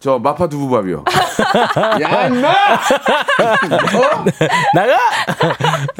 [0.01, 1.05] 저 마파 두부밥이요.
[2.01, 2.49] 야, 임마!
[4.75, 4.99] 나가!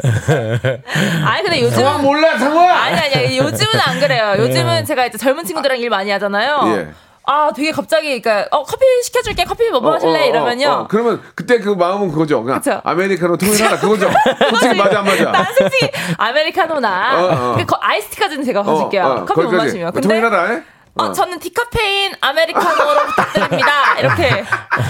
[1.29, 2.67] 아니 근데 상황 요즘 은 몰라, 상황!
[2.67, 4.33] 아니 아니 요즘은 안 그래요.
[4.39, 6.61] 요즘은 제가 이제 젊은 친구들이랑 일 많이 하잖아요.
[6.65, 6.89] 예.
[7.25, 10.67] 아 되게 갑자기 그러니까 어 커피 시켜줄게 커피 뭐 어, 마실래 어, 어, 이러면요.
[10.69, 12.43] 어, 그러면 그때 그 마음은 그거죠.
[12.43, 12.81] 그냥 그쵸.
[12.83, 14.09] 아메리카노 통일하라 그거죠.
[14.49, 15.31] 솔직히 맞아 안 맞아.
[15.31, 17.55] 난 솔직히 아메리카노나 어, 어.
[17.57, 19.03] 그 거- 아이스티까지는 제가 마실게요.
[19.03, 19.67] 어, 어, 커피 못 거기까지.
[19.67, 19.91] 마시면.
[19.93, 20.43] 근데 통일하라.
[20.47, 20.61] 해?
[20.95, 23.97] 어, 저는 디카페인 아메리카노로 부탁드립니다.
[23.99, 24.43] 이렇게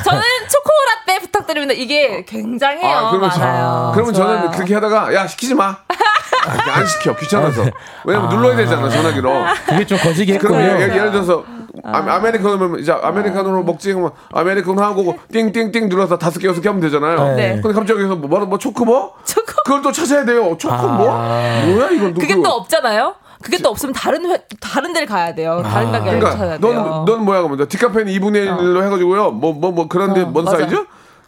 [0.04, 1.74] 저는 초코라떼 부탁드립니다.
[1.78, 2.98] 이게 굉장해요.
[2.98, 3.92] 아, 그러면, 많아요.
[3.94, 4.36] 그러면 좋아요.
[4.38, 5.66] 저는 그렇게 하다가 야 시키지 마.
[5.68, 7.66] 아, 안 시켜 귀찮아서.
[8.06, 9.32] 왜냐면 눌러야 되잖아 전화기로.
[9.68, 10.60] 그게 좀 거시기 했군요.
[10.60, 11.44] 예를, 예를 들어서
[11.84, 17.36] 아메리카노면 이제 아메리카노로 먹지 그러면 아메리카노 하고 띵띵띵 눌러서 다섯 개 여섯 개 하면 되잖아요.
[17.36, 17.60] 네.
[17.62, 19.14] 근데 갑자기 여기서 뭐, 뭐, 뭐 초코 뭐?
[19.24, 20.56] 초코 그걸 또 찾아야 돼요.
[20.58, 21.08] 초코 뭐?
[21.08, 23.16] 뭐야 이건 그게 또 없잖아요.
[23.42, 25.62] 그게 또 없으면 다른 회, 다른 데를 가야 돼요.
[25.64, 26.84] 다른 가게를 찾아야 그러니까 돼요.
[26.84, 29.32] 넌, 넌 뭐야 그러면 디카페인 2분의 1로 해가지고요.
[29.32, 30.58] 뭐뭐 뭐 그런데 어, 뭔 맞아.
[30.58, 30.76] 사이즈?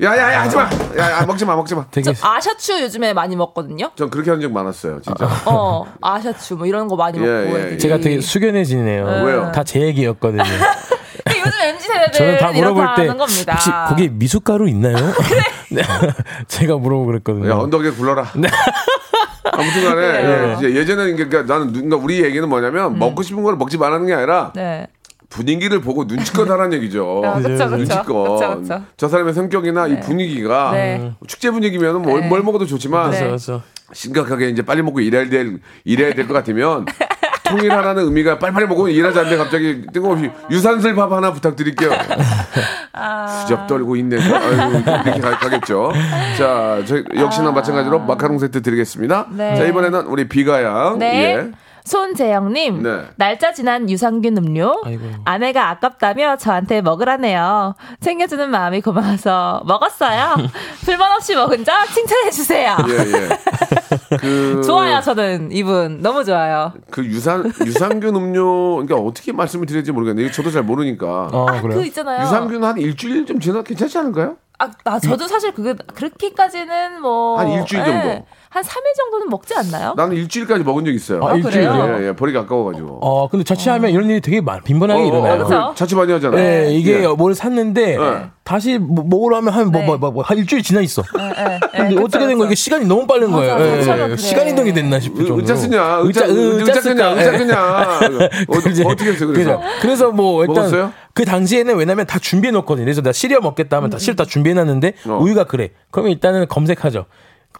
[0.01, 0.63] 야야야 하지 마.
[0.97, 1.85] 야, 야 먹지 마 먹지 마.
[1.91, 3.91] 되게 저 아샤추 요즘에 많이 먹거든요.
[3.95, 5.27] 전 그렇게 한적 많았어요 진짜.
[5.45, 7.57] 어, 아샤추 뭐 이런 거 많이 예, 먹고.
[7.57, 7.77] 예, 애들이.
[7.79, 9.05] 제가 되게 숙연해지네요.
[9.25, 9.51] 왜요?
[9.53, 10.43] 다 제 얘기였거든요.
[11.23, 13.53] 근데 요즘 MZ 세대들 저는 다 물어볼 때 하는 겁니다.
[13.53, 14.95] 혹시 거기 미숫가루 있나요?
[15.71, 15.81] 네.
[16.49, 17.49] 제가 물어보고 그랬거든요.
[17.49, 18.31] 야 언덕에 굴러라.
[18.35, 18.49] 네.
[19.51, 20.55] 아무튼간에 네.
[20.57, 24.51] 이제 예전에는 그러니까 나는 누군가 우리 얘기는 뭐냐면 먹고 싶은 걸 먹지 말라는 게 아니라
[24.55, 24.87] 네.
[25.33, 27.21] 분위기를 보고 눈치껏 하라는 얘기죠.
[27.25, 27.65] 아, 그쵸, 그쵸.
[27.69, 28.05] 눈치껏.
[28.05, 28.81] 그쵸, 그쵸.
[28.97, 31.11] 저 사람의 성격이나 이 분위기가 네.
[31.27, 32.27] 축제 분위기면 뭘, 네.
[32.27, 33.19] 뭘 먹어도 좋지만 네.
[33.19, 36.85] 그래서 심각하게 이제 빨리 먹고 일해야 될 일해야 될 것 같으면
[37.45, 41.91] 통일하라는 의미가 빨리빨리 먹고 일하자는데 갑자기 뜬금없이 유산슬 밥 하나 부탁드릴게요.
[43.41, 44.17] 수접 떨고 있네.
[44.21, 45.91] 아이고, 이렇게 가, 가겠죠.
[46.37, 49.27] 자, 저 역시나 마찬가지로 마카롱 세트 드리겠습니다.
[49.31, 49.55] 네.
[49.57, 50.99] 자, 이번에는 우리 비가양.
[50.99, 51.35] 네.
[51.35, 51.51] 예.
[51.85, 53.05] 손재영님, 네.
[53.17, 54.81] 날짜 지난 유산균 음료.
[54.85, 55.03] 아이고.
[55.25, 57.75] 아내가 아깝다며 저한테 먹으라네요.
[57.99, 60.35] 챙겨주는 마음이 고마워서 먹었어요.
[60.85, 62.77] 불만 없이 먹은 점 칭찬해주세요.
[62.87, 64.17] 예, 예.
[64.17, 66.01] 그, 좋아요, 저는 이분.
[66.01, 66.73] 너무 좋아요.
[66.89, 70.31] 그 유산, 유산균 음료, 그러니까 어떻게 말씀을 드릴지 모르겠네요.
[70.31, 71.29] 저도 잘 모르니까.
[71.31, 71.77] 어 아, 그래요?
[71.79, 72.21] 그 있잖아요.
[72.23, 74.37] 유산균 한 일주일 좀 지나 괜찮지 않을까요?
[74.59, 78.07] 아, 나 저도 사실 그게 그렇게까지는 뭐 한 일주일 정도?
[78.07, 79.95] 예, 한 3일 정도는 먹지 않나요?
[79.97, 81.25] 나는 일주일까지 먹은 적 있어요.
[81.25, 81.97] 아, 일주일이요?
[81.99, 82.99] 예, 예, 버리기 아까워가지고.
[83.01, 85.43] 어 근데 자취하면 이런 일이 되게 많, 빈번하게 일어나요.
[85.43, 85.69] 그쵸?
[85.71, 86.35] 그 자취 많이 하잖아.
[86.35, 87.07] 네, 이게 예.
[87.07, 88.25] 뭘 샀는데 네.
[88.43, 89.97] 다시 뭐, 먹으려면 한뭐 네.
[89.97, 91.01] 뭐뭐한 일주일 지나 있어.
[91.19, 92.45] 예, 예, 근데 그쵸, 어떻게 된 거야?
[92.45, 93.57] 이게 시간이 너무 빠른 거예요.
[93.59, 93.85] 예, 예.
[93.85, 94.17] 그래.
[94.17, 95.39] 시간 이동이 됐나 싶을 정도로.
[95.39, 96.01] 의자 쓰냐?
[96.03, 97.09] 의자, 의자, 쓰냐?
[97.09, 97.37] 의자 예.
[97.39, 97.57] 쓰냐?
[98.49, 99.61] 어, 어떻게 했어요, 그래서?
[99.81, 100.93] 그래서 뭐 일단 먹었어요?
[101.15, 102.85] 그 당시에는 왜냐면 다 준비해 놓거든요.
[102.85, 105.17] 그래서 나 시리얼 먹겠다 하면 다 시리얼 다 준비해 놨는데 어.
[105.19, 105.71] 우유가 그래.
[105.89, 107.05] 그러면 일단은 검색하죠.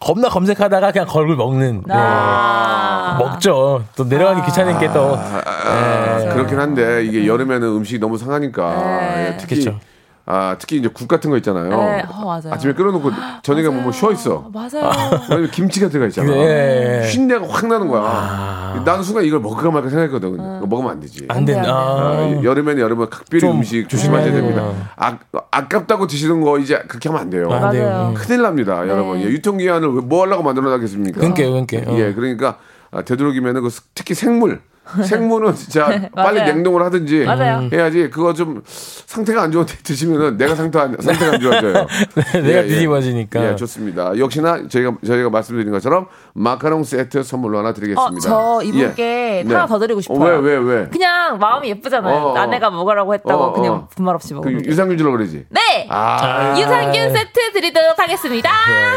[0.00, 1.82] 겁나 검색하다가 그냥 걸을 먹는.
[1.86, 1.94] 네.
[1.94, 3.16] 아.
[3.18, 3.84] 먹죠.
[3.96, 5.16] 또 내려가기 귀찮은 게 또.
[5.16, 9.28] 아, 그렇긴 한데 이게 여름에는 음식이 너무 상하니까 네.
[9.28, 9.78] 예, 특히 그쵸.
[10.26, 11.68] 아 특히 이제 국 같은 거 있잖아요.
[11.68, 12.52] 네, 어, 맞아요.
[12.54, 13.10] 아침에 끓여놓고
[13.42, 14.50] 저녁에 보면 쉬어 있어.
[14.54, 14.90] 맞아요.
[15.28, 16.32] 왜냐면 김치가 들어가 있잖아.
[16.34, 17.02] 예.
[17.06, 18.82] 쉰내가 확 나는 거야.
[18.86, 20.34] 나는 순간 이걸 먹을까 말까 생각했거든.
[20.34, 21.26] 이거 먹으면 안 되지.
[21.28, 21.70] 안 된다.
[21.70, 22.40] 아, 아.
[22.42, 24.88] 여름에는 여름은 각별히 좀 음식 조심하셔야 조심해야 됩니다.
[24.96, 25.18] 아,
[25.50, 27.50] 아깝다고 드시는 거 이제 그렇게 하면 안 돼요.
[27.52, 28.08] 안 돼요.
[28.10, 28.14] 음.
[28.14, 29.20] 큰일 납니다, 여러분.
[29.20, 31.20] 예, 유통기한을 왜- 뭐 하려고 만들어 놨겠습니까?
[31.20, 31.82] 그러니까요.
[31.86, 31.98] 어.
[31.98, 32.56] 예, 그러니까
[32.90, 34.62] 아, 되도록이면 그 스- 특히 생물.
[35.04, 36.42] 생물은 진짜 빨리.
[36.42, 37.68] 냉동을 하든지 맞아요.
[37.72, 41.86] 해야지 그거 좀 상태가 안 좋은데 드시면은 내가 상태 안, 상태가 안 좋아져요.
[42.42, 43.50] 내가 뒤집어지니까.
[43.52, 44.16] 예, 좋습니다.
[44.18, 48.20] 역시나 저희가 저희가 말씀드린 것처럼 마카롱 세트 선물로 하나 어, 드리겠습니다.
[48.28, 49.52] 저 이분께 예.
[49.52, 50.38] 하나 더 드리고 싶어요.
[50.40, 50.88] 왜, 왜, 왜?
[50.88, 52.14] 그냥 마음이 예쁘잖아요.
[52.14, 52.36] 어, 어.
[52.36, 53.52] 아내가 먹으라고 했다고 어, 어.
[53.52, 54.70] 그냥 분말 없이 그 먹으면 돼요.
[54.70, 55.46] 유산균 주려고 그러지.
[55.48, 55.86] 네!
[55.88, 58.50] 아, 유산균 세트 드리도록 하겠습니다.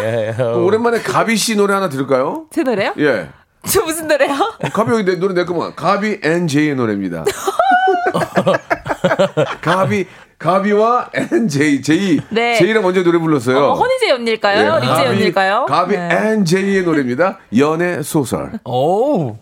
[0.04, 0.44] 예, 예.
[0.44, 2.46] 오랜만에 가비 씨 노래 하나 들을까요?
[2.52, 2.94] 제 노래요?
[3.00, 3.30] 예.
[3.72, 4.34] 저 무슨 노래요?
[4.34, 5.76] 어, 가비 여기 내 노래 내 거만.
[5.76, 7.24] 가비 NJ의 노래입니다.
[9.62, 10.06] 가비
[10.38, 12.58] 가비와 NJ J 네.
[12.58, 13.58] J랑 언제 노래 불렀어요?
[13.58, 14.76] 어, 허니제 언니일까요?
[14.76, 15.66] 예, 리제 가비- 언니일까요?
[15.68, 16.10] 가비 네.
[16.34, 17.40] NJ의 노래입니다.
[17.58, 18.52] 연애 소설.
[18.66, 19.38] 오.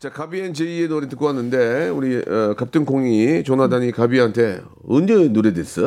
[0.00, 5.82] 자, 가비 NJ의 노래 듣고 왔는데 우리 어, 갑등콩이 조나단이 가비한테 언제 노래 됐어?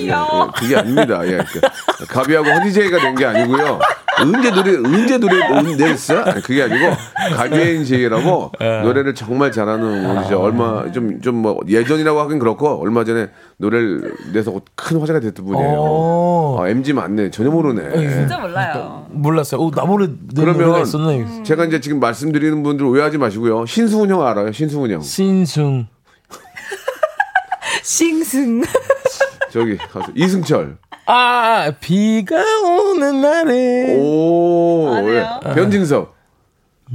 [0.00, 0.12] 예, 예,
[0.56, 1.26] 그게 아닙니다.
[1.26, 3.78] 예, 그, 가비하고 허니제이가 된 게 아니고요.
[4.20, 5.36] 언제 노래 언제 노래
[5.76, 6.24] 냈어?
[6.42, 6.94] 그게 아니고
[7.36, 8.52] 가비엔제이라고
[8.84, 10.40] 노래를 정말 잘하는 분이죠.
[10.40, 15.70] 얼마 좀 좀 뭐 예전이라고 하긴 그렇고 얼마 전에 노래를 내서 큰 화제가 됐던 분이에요.
[15.78, 16.58] 오.
[16.60, 17.30] 아, MG 맞네.
[17.30, 18.10] 전혀 모르네.
[18.10, 19.06] 진짜 몰라요.
[19.10, 19.60] 몰랐어요.
[19.60, 21.42] 오, 나무래 그러면 노래가 있었네.
[21.44, 23.64] 제가 이제 지금 말씀드리는 분들 오해하지 마시고요.
[23.66, 24.52] 신승훈 형 알아요?
[24.52, 25.00] 신승훈 형.
[25.00, 25.86] 신승.
[27.82, 28.62] 싱승.
[29.50, 30.78] 저기 가서 이승철.
[31.06, 33.96] 아, 비가 오는 날에.
[33.98, 34.96] 오?
[35.08, 35.24] 예.
[35.54, 36.14] 변진섭.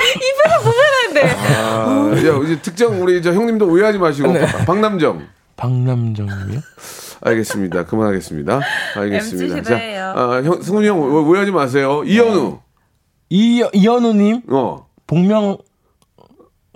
[0.00, 1.30] 이분은 보면은 네.
[1.56, 4.46] 아, 야, 이제 특정 우리 저 형님도 오해하지 마시고 네.
[4.66, 5.26] 박남정.
[5.56, 6.60] 박남정이요?
[7.22, 7.84] 알겠습니다.
[7.84, 8.60] 그만하겠습니다.
[8.96, 9.56] 알겠습니다.
[9.56, 10.04] 시대예요.
[10.16, 12.02] 아, 형, 승훈이 형 오- 오해하지 마세요.
[12.04, 12.60] 이현우.
[13.28, 15.58] 이 이현우님 어, 복명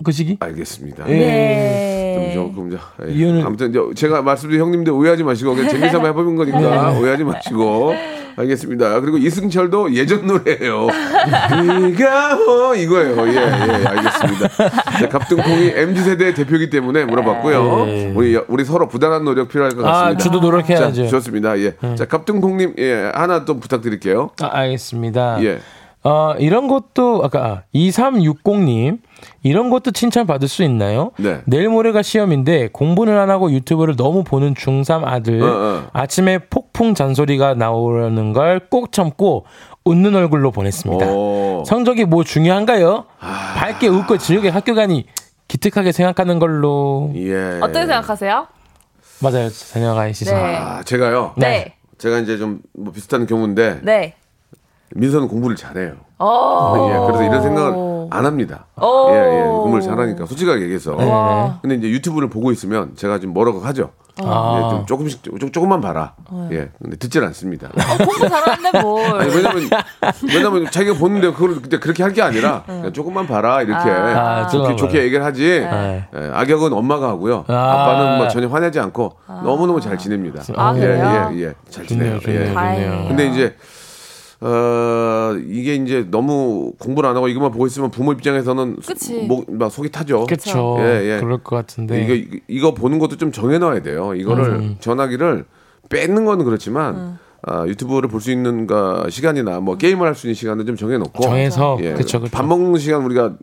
[0.03, 0.37] 그 시기?
[0.39, 1.09] 알겠습니다.
[1.09, 1.13] 예.
[1.13, 2.04] 네.
[2.15, 3.13] 좀 조금 저, 예.
[3.13, 6.99] 이현우- 아무튼 이제 제가 말씀드린 형님들 오해하지 마시고 그냥 재미삼아 해보는 거니까 네.
[6.99, 7.93] 오해하지 마시고
[8.37, 8.99] 알겠습니다.
[8.99, 10.87] 그리고 이승철도 예전 노래예요.
[11.87, 13.27] 비가 오 이거예요.
[13.29, 14.47] 예, 예, 알겠습니다.
[14.99, 17.85] 자, 갑등콩이 mz 세대 대표이기 때문에 물어봤고요.
[17.85, 18.11] 네.
[18.13, 20.07] 우리 우리 서로 부단한 노력 필요할 것 같습니다.
[20.09, 21.01] 아, 저도 노력해야죠.
[21.03, 21.07] 네.
[21.07, 21.57] 자, 좋습니다.
[21.59, 21.75] 예.
[21.95, 24.31] 자, 갑등콩님 예, 하나 또 부탁드릴게요.
[24.41, 25.37] 아, 알겠습니다.
[25.43, 25.59] 예.
[26.07, 28.99] 어, 이런 것도 아까 아, 2360님
[29.41, 31.11] 이런 것도 칭찬 받을 수 있나요?
[31.17, 31.41] 네.
[31.45, 35.87] 내일 모레가 시험인데 공부는 안 하고 유튜브를 너무 보는 중3 아들 어, 어.
[35.93, 39.45] 아침에 폭풍 잔소리가 나오는 걸 꼭 참고
[39.83, 41.05] 웃는 얼굴로 보냈습니다.
[41.11, 41.63] 오.
[41.65, 43.05] 성적이 뭐 중요한가요?
[43.19, 43.53] 아.
[43.57, 45.05] 밝게 웃고 즐겁게 학교 가니
[45.47, 47.59] 기특하게 생각하는 걸로 예.
[47.61, 48.47] 어떻게 생각하세요?
[49.21, 49.49] 맞아요.
[49.49, 50.55] 자녀가 있으신 네.
[50.57, 51.33] 아, 제가요.
[51.37, 51.75] 네.
[51.97, 54.15] 제가 이제 좀 뭐 비슷한 경우인데 네.
[54.93, 55.93] 민서는 공부를 잘해요.
[56.19, 56.87] 어.
[56.89, 58.67] 예, 그래서 이런 생각을 안 합니다.
[58.79, 59.09] 오.
[59.09, 60.95] 예, 예, 공부를 잘하니까 솔직하게 얘기해서.
[60.95, 61.09] 네.
[61.09, 61.59] 와.
[61.61, 63.89] 근데 이제 유튜브를 보고 있으면 제가 좀 뭐라고 하죠.
[64.23, 64.55] 아.
[64.57, 66.13] 예, 좀 조금씩 조, 조금만 봐라.
[66.51, 67.67] 예, 근데 듣질 않습니다.
[67.67, 69.05] 어, 공부 잘하는데 뭘.
[69.21, 69.69] 아니, 왜냐면
[70.33, 74.51] 왜냐면 자기가 보는데 그걸 그때 그렇게 할 게 아니라 그냥 조금만 봐라 이렇게 아, 좋게
[74.57, 75.43] 조금만 좋게 얘기를 하지.
[75.69, 76.07] 네.
[76.15, 77.43] 예, 악역은 엄마가 하고요.
[77.47, 77.53] 아.
[77.53, 77.85] 아.
[77.87, 80.41] 빠는뭐 전혀 화내지 않고 너무 너무 잘 지냅니다.
[80.55, 81.29] 아, 예, 그래요?
[81.33, 82.19] 예, 예, 잘 지내요.
[82.19, 82.53] 좋네요, 좋네요, 예.
[82.53, 83.07] 다행이에요.
[83.09, 83.55] 근데 이제
[84.41, 88.77] 어 이게 이제 너무 공부를 안 하고 이것만 보고 있으면 부모 입장에서는.
[89.27, 90.25] 목, 막 속이 타죠.
[90.25, 90.77] 그렇죠.
[90.79, 91.19] 예, 예.
[91.19, 92.03] 그럴 것 같은데.
[92.03, 94.13] 이거 이거- 보는 것도 좀 정해놔야 돼요.
[94.13, 94.75] 이거를 음.
[94.79, 95.45] 전화기를
[95.89, 97.17] 뺏는 건 그렇지만
[97.47, 101.21] 아, 유튜브를 볼 수 있는 가 시간이나 뭐 게임을 할 수 있는 시간을 좀 정해놓고
[101.21, 102.31] 정해서 예, 그쵸 그쵸.
[102.31, 103.35] 밥 먹는 시간 우리가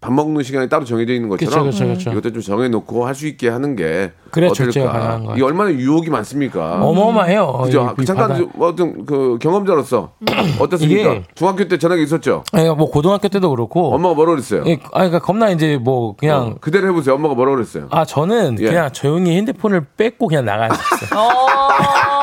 [0.00, 2.10] 밥 먹는 시간이 따로 정해져 있는 것처럼 그쵸, 그쵸, 그쵸.
[2.12, 4.54] 이것도 좀 정해놓고 할 수 있게 하는 게 그래, 어떨까?
[4.72, 6.76] 절제가 가능한 것 이게 얼마나 유혹이 많습니까?
[6.82, 7.60] 어마어마해요.
[7.64, 7.94] 그죠?
[7.98, 10.12] 이- 이 잠깐 좀 어떤 그 경험자로서
[10.58, 11.00] 어떻습니까?
[11.10, 12.44] 이게- 중학교 때 전화기 있었죠?
[12.52, 13.94] 아니, 뭐 고등학교 때도 그렇고.
[13.94, 14.62] 엄마가 뭐라 그랬어요?
[14.66, 17.16] 예, 아, 그러니까 겁나 이제 뭐 그냥 어, 그대로 해보세요.
[17.16, 17.88] 엄마가 뭐라 그랬어요?
[17.90, 18.68] 아 저는 예.
[18.68, 21.20] 그냥 조용히 핸드폰을 뺏고 그냥 나가셨어요.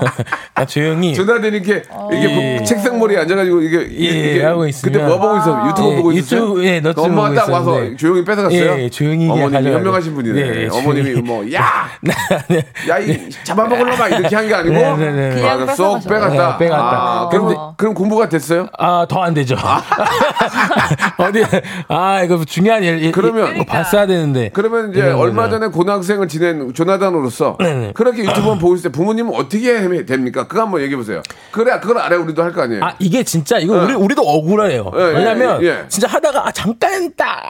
[0.56, 0.64] 어.
[0.64, 1.82] 그냥 조용히 전화되는 이렇게
[2.12, 2.58] 이게 예.
[2.58, 5.68] 그 책상머리에 앉아가지고 이게 예, 이게 하고 있으면- 그때 뭐 보고 있어?
[5.68, 6.40] 유튜브 예, 보고 있었어요?
[6.40, 7.96] 유튜브, 예, 너튜브 엄마가 딱 와서 있었는데.
[7.96, 8.58] 조용히 뺏어갔어요?
[8.82, 9.76] 예, 조용히 어머님이 가져가고.
[9.76, 10.42] 현명하신 분이네.
[10.50, 11.20] 네, 어머님이.
[11.22, 11.64] 뭐 야,
[12.02, 12.12] 네.
[12.88, 15.34] 야이 잡아먹으러 막 이렇게 한 게 아니고 네, 네, 네.
[15.36, 16.02] 그냥 아, 쏙.
[16.08, 16.58] 빼갔다.
[16.58, 16.84] 네, 빼갔다.
[17.22, 18.68] 아, 그럼 근데- 그럼 공부가 됐어요?
[18.78, 19.54] 아, 더 안 되죠.
[21.18, 21.44] 어디,
[21.88, 24.50] 아, 이거 중요한 일, 일- 그러면- 이거 봤어야 되는데.
[24.52, 25.48] 그러면 이제 얼마.
[25.50, 27.92] 전에 고등학생을 지낸 조나단으로서 네네.
[27.94, 30.46] 그렇게 유튜브만 보고 있을 때 부모님은 어떻게 해- 됩니까?
[30.46, 31.22] 그거 한번 얘기해 보세요.
[31.50, 32.84] 그래 그걸 알아 우리도 할 거 아니에요.
[32.84, 34.90] 아, 이게 진짜, 이거 우리, 우리도 억울해요.
[34.96, 35.84] 예, 예, 왜냐면, 예.
[35.88, 37.42] 진짜 하다가, 아, 잠깐 딱,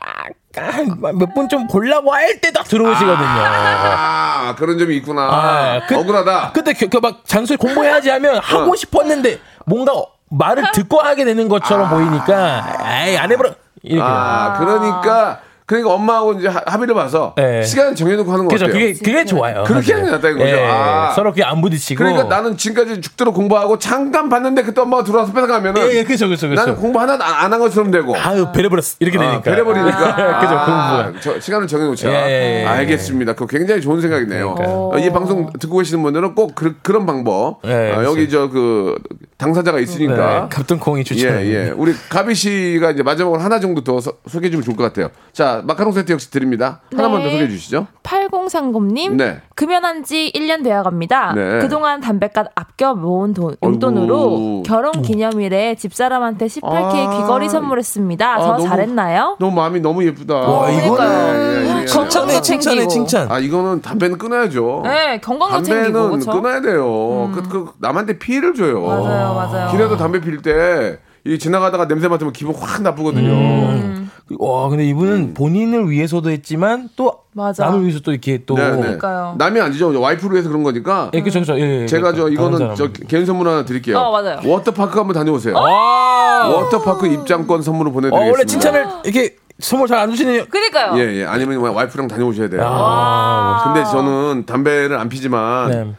[1.15, 3.29] 몇 분 좀 보려고 할 때 딱 들어오시거든요.
[3.29, 5.23] 아, 그런 점이 있구나.
[5.23, 6.53] 아, 그- 억울하다.
[6.53, 8.77] 그때 그, 그막 잔소리 공부해야지 하면 하고 어.
[8.77, 9.93] 싶었는데 뭔가
[10.31, 16.49] 말을 듣고 하게 되는 것처럼 보이니까 에이 안 해버려 이렇게 아, 그러니까 그러니까 엄마하고 이제
[16.49, 17.63] 하- 합의를 봐서 네.
[17.63, 18.77] 시간 정해놓고 하는 거 그죠 어때요?
[18.77, 19.93] 그게 그게 좋아요 그렇게.
[19.93, 20.45] 하는 게 낫다 이거죠.
[20.49, 21.13] 예, 아.
[21.15, 25.81] 서로 그게 안 부딪히고 그러니까 나는 지금까지 죽도록 공부하고 잠깐 봤는데 그때 엄마가 들어와서 뺏어가면은
[25.93, 29.21] 예, 예, 그죠 그죠 그죠 나는 공부 하나도 안한 것처럼 되고 아유 베려버렸어 이렇게 아,
[29.21, 32.11] 되니까 배려버리니까 그죠 아, 공부 저, 시간을 정해놓자.
[32.11, 32.67] 예, 예, 예.
[32.67, 33.35] 알겠습니다.
[33.35, 34.57] 그거 굉장히 좋은 생각이네요.
[34.59, 37.61] 어, 이 방송 듣고 계시는 분들은 꼭 그, 런 방법.
[37.65, 38.97] 예, 아, 여기 저 그
[39.39, 40.17] 당사자가 있으니까.
[40.17, 41.73] 네, 갑등콩이 추천 예, 예.
[41.77, 45.11] 우리 가비 씨가 이제 마지막으로 하나 정도 더 소- 소개해 주면 좋을 것 같아요.
[45.33, 46.81] 자, 마카롱 세트 역시 드립니다.
[46.95, 47.25] 하나만 네.
[47.25, 47.87] 더 소개해 주시죠.
[48.03, 49.41] 8030님 네.
[49.55, 51.33] 금연한 지 1년 되어 갑니다.
[51.35, 51.59] 네.
[51.61, 54.63] 그동안 담배값 아껴 모은 돈, 용돈으로.
[54.67, 56.63] 결혼 기념일에 집사람한테 18K
[57.07, 57.17] 아.
[57.21, 58.39] 귀걸이 선물했습니다.
[58.39, 59.37] 저 아, 너무- 잘했나요?
[59.39, 60.35] 너무 마음이 너무 예쁘다.
[60.35, 61.87] 와, 이거는 예, 예, 예.
[61.87, 64.83] 칭찬해, 칭찬해, 칭찬 아, 이거는 담배는 끊어야죠.
[64.85, 66.31] 네, 건강도 챙기고 담배는 그렇죠.
[66.33, 67.31] 끊어야 돼요.
[67.35, 68.81] 그, 그 남한테 피해를 줘요.
[68.83, 69.71] 맞아요, 맞아요.
[69.71, 73.29] 길에도 담배 필 때 이 지나가다가 냄새 맡으면 기분 확 나쁘거든요.
[73.31, 74.00] 음.
[74.39, 77.65] 와 근데 이분은 본인을 위해서도 했지만 또 맞아.
[77.65, 78.77] 남을 위해서 또 이렇게 또 네, 네.
[78.81, 79.35] 그러니까요.
[79.39, 79.99] 남이 아니죠.
[80.01, 81.11] 와이프를 위해서 그런 거니까.
[81.15, 81.41] 예, 그쵸.
[81.57, 82.75] 예, 예, 제가 저 다른 이거는.
[82.77, 83.99] 저 개인 선물 하나 드릴게요.
[83.99, 84.41] 어, 맞아요.
[84.45, 85.57] 워터파크 한번 다녀오세요.
[85.57, 88.31] 아, 워터파크 입장권 선물로 어, 보내드리겠습니다.
[88.33, 90.47] 원래 칭찬을 이렇게 선물 잘 안 주시네요.
[90.47, 90.99] 그러니까요.
[90.99, 91.25] 예, 예.
[91.25, 92.63] 아니면 와이프랑 다녀오셔야 돼요.
[92.65, 95.95] 아, 근데 저는 담배를 안 피지만 네.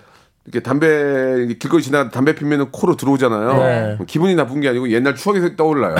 [0.46, 3.54] 이렇게 담배 길거리 지나 담배 피면 코로 들어오잖아요.
[3.58, 3.98] 네.
[4.08, 5.96] 기분이 나쁜 게 아니고 옛날 추억이 떠올라요.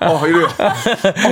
[0.00, 0.48] 어, 어, 이래요.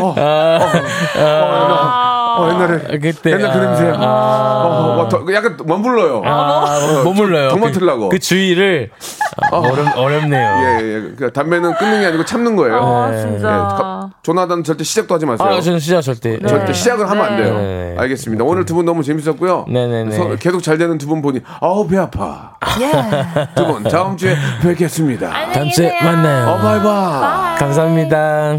[0.00, 0.70] 어, 어,
[1.18, 2.98] 어, 어, 옛날에.
[2.98, 3.94] 그때 옛날 그 냄새야.
[3.98, 6.22] 아, 어, 어, 더, 약간 머물러요.
[6.24, 7.48] 아, 못 물러요.
[7.50, 8.08] 더 그, 맡으려고.
[8.08, 8.90] 그 주의를
[9.50, 10.58] 아, 어렵, 어렵네요.
[10.60, 11.02] 예, 예.
[11.16, 12.76] 그 담배는 끊는 게 아니고 참는 거예요.
[12.76, 13.20] 아, 네.
[13.20, 13.48] 진짜.
[13.48, 15.48] 예, 가- 조나단 절대 시작도 하지 마세요.
[15.48, 16.38] 아, 저는 시작 절대.
[16.40, 16.72] 절대 네.
[16.72, 17.54] 시작을 하면 안 돼요.
[17.58, 17.94] 네.
[17.98, 18.44] 알겠습니다.
[18.44, 19.66] 오늘 두 분 너무 재밌었고요.
[19.68, 20.16] 네네네.
[20.16, 22.54] 서- 계속 잘 되는 두 분 보니 아우 배 아파.
[22.80, 22.90] 예.
[23.54, 25.30] 두 분 다음 주에 뵙겠습니다.
[25.52, 26.50] 다음 주에 만나요.
[26.50, 27.58] 어 바이바이.
[27.58, 28.58] 감사합니다.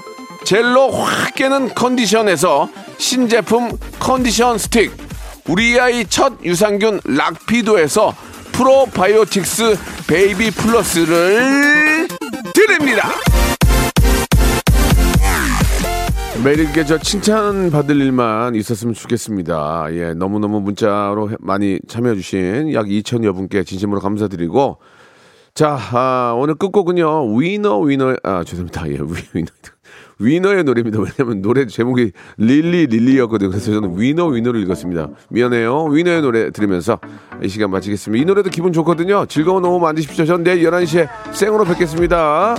[0.43, 4.91] 젤로 확 깨는 컨디션에서 신제품 컨디션 스틱
[5.47, 8.13] 우리 아이 첫 유산균 락피도에서
[8.51, 9.77] 프로바이오틱스
[10.07, 12.07] 베이비 플러스를
[12.53, 13.09] 드립니다.
[16.43, 19.87] 매일 이렇게 저 칭찬 받을 일만 있었으면 좋겠습니다.
[19.91, 24.79] 예, 너무너무 문자로 해- 많이 참여해주신 약 2천여 분께 진심으로 감사드리고,
[25.53, 28.89] 자, 아, 오늘 끝곡은요, 위너, 위너, 아, 죄송합니다.
[28.89, 29.47] 예, 위, 위너.
[30.21, 30.99] 위너의 노래입니다.
[30.99, 33.49] 왜냐면 노래 제목이 릴리, 릴리였거든요.
[33.49, 35.09] 그래서 저는 위너, 위너를 읽었습니다.
[35.29, 35.85] 미안해요.
[35.85, 36.99] 위너의 노래 들으면서
[37.43, 38.21] 이 시간 마치겠습니다.
[38.21, 39.25] 이 노래도 기분 좋거든요.
[39.25, 40.25] 즐거운 오후 만드십시오.
[40.25, 42.55] 전 내일 11시에 생으로 뵙겠습니다.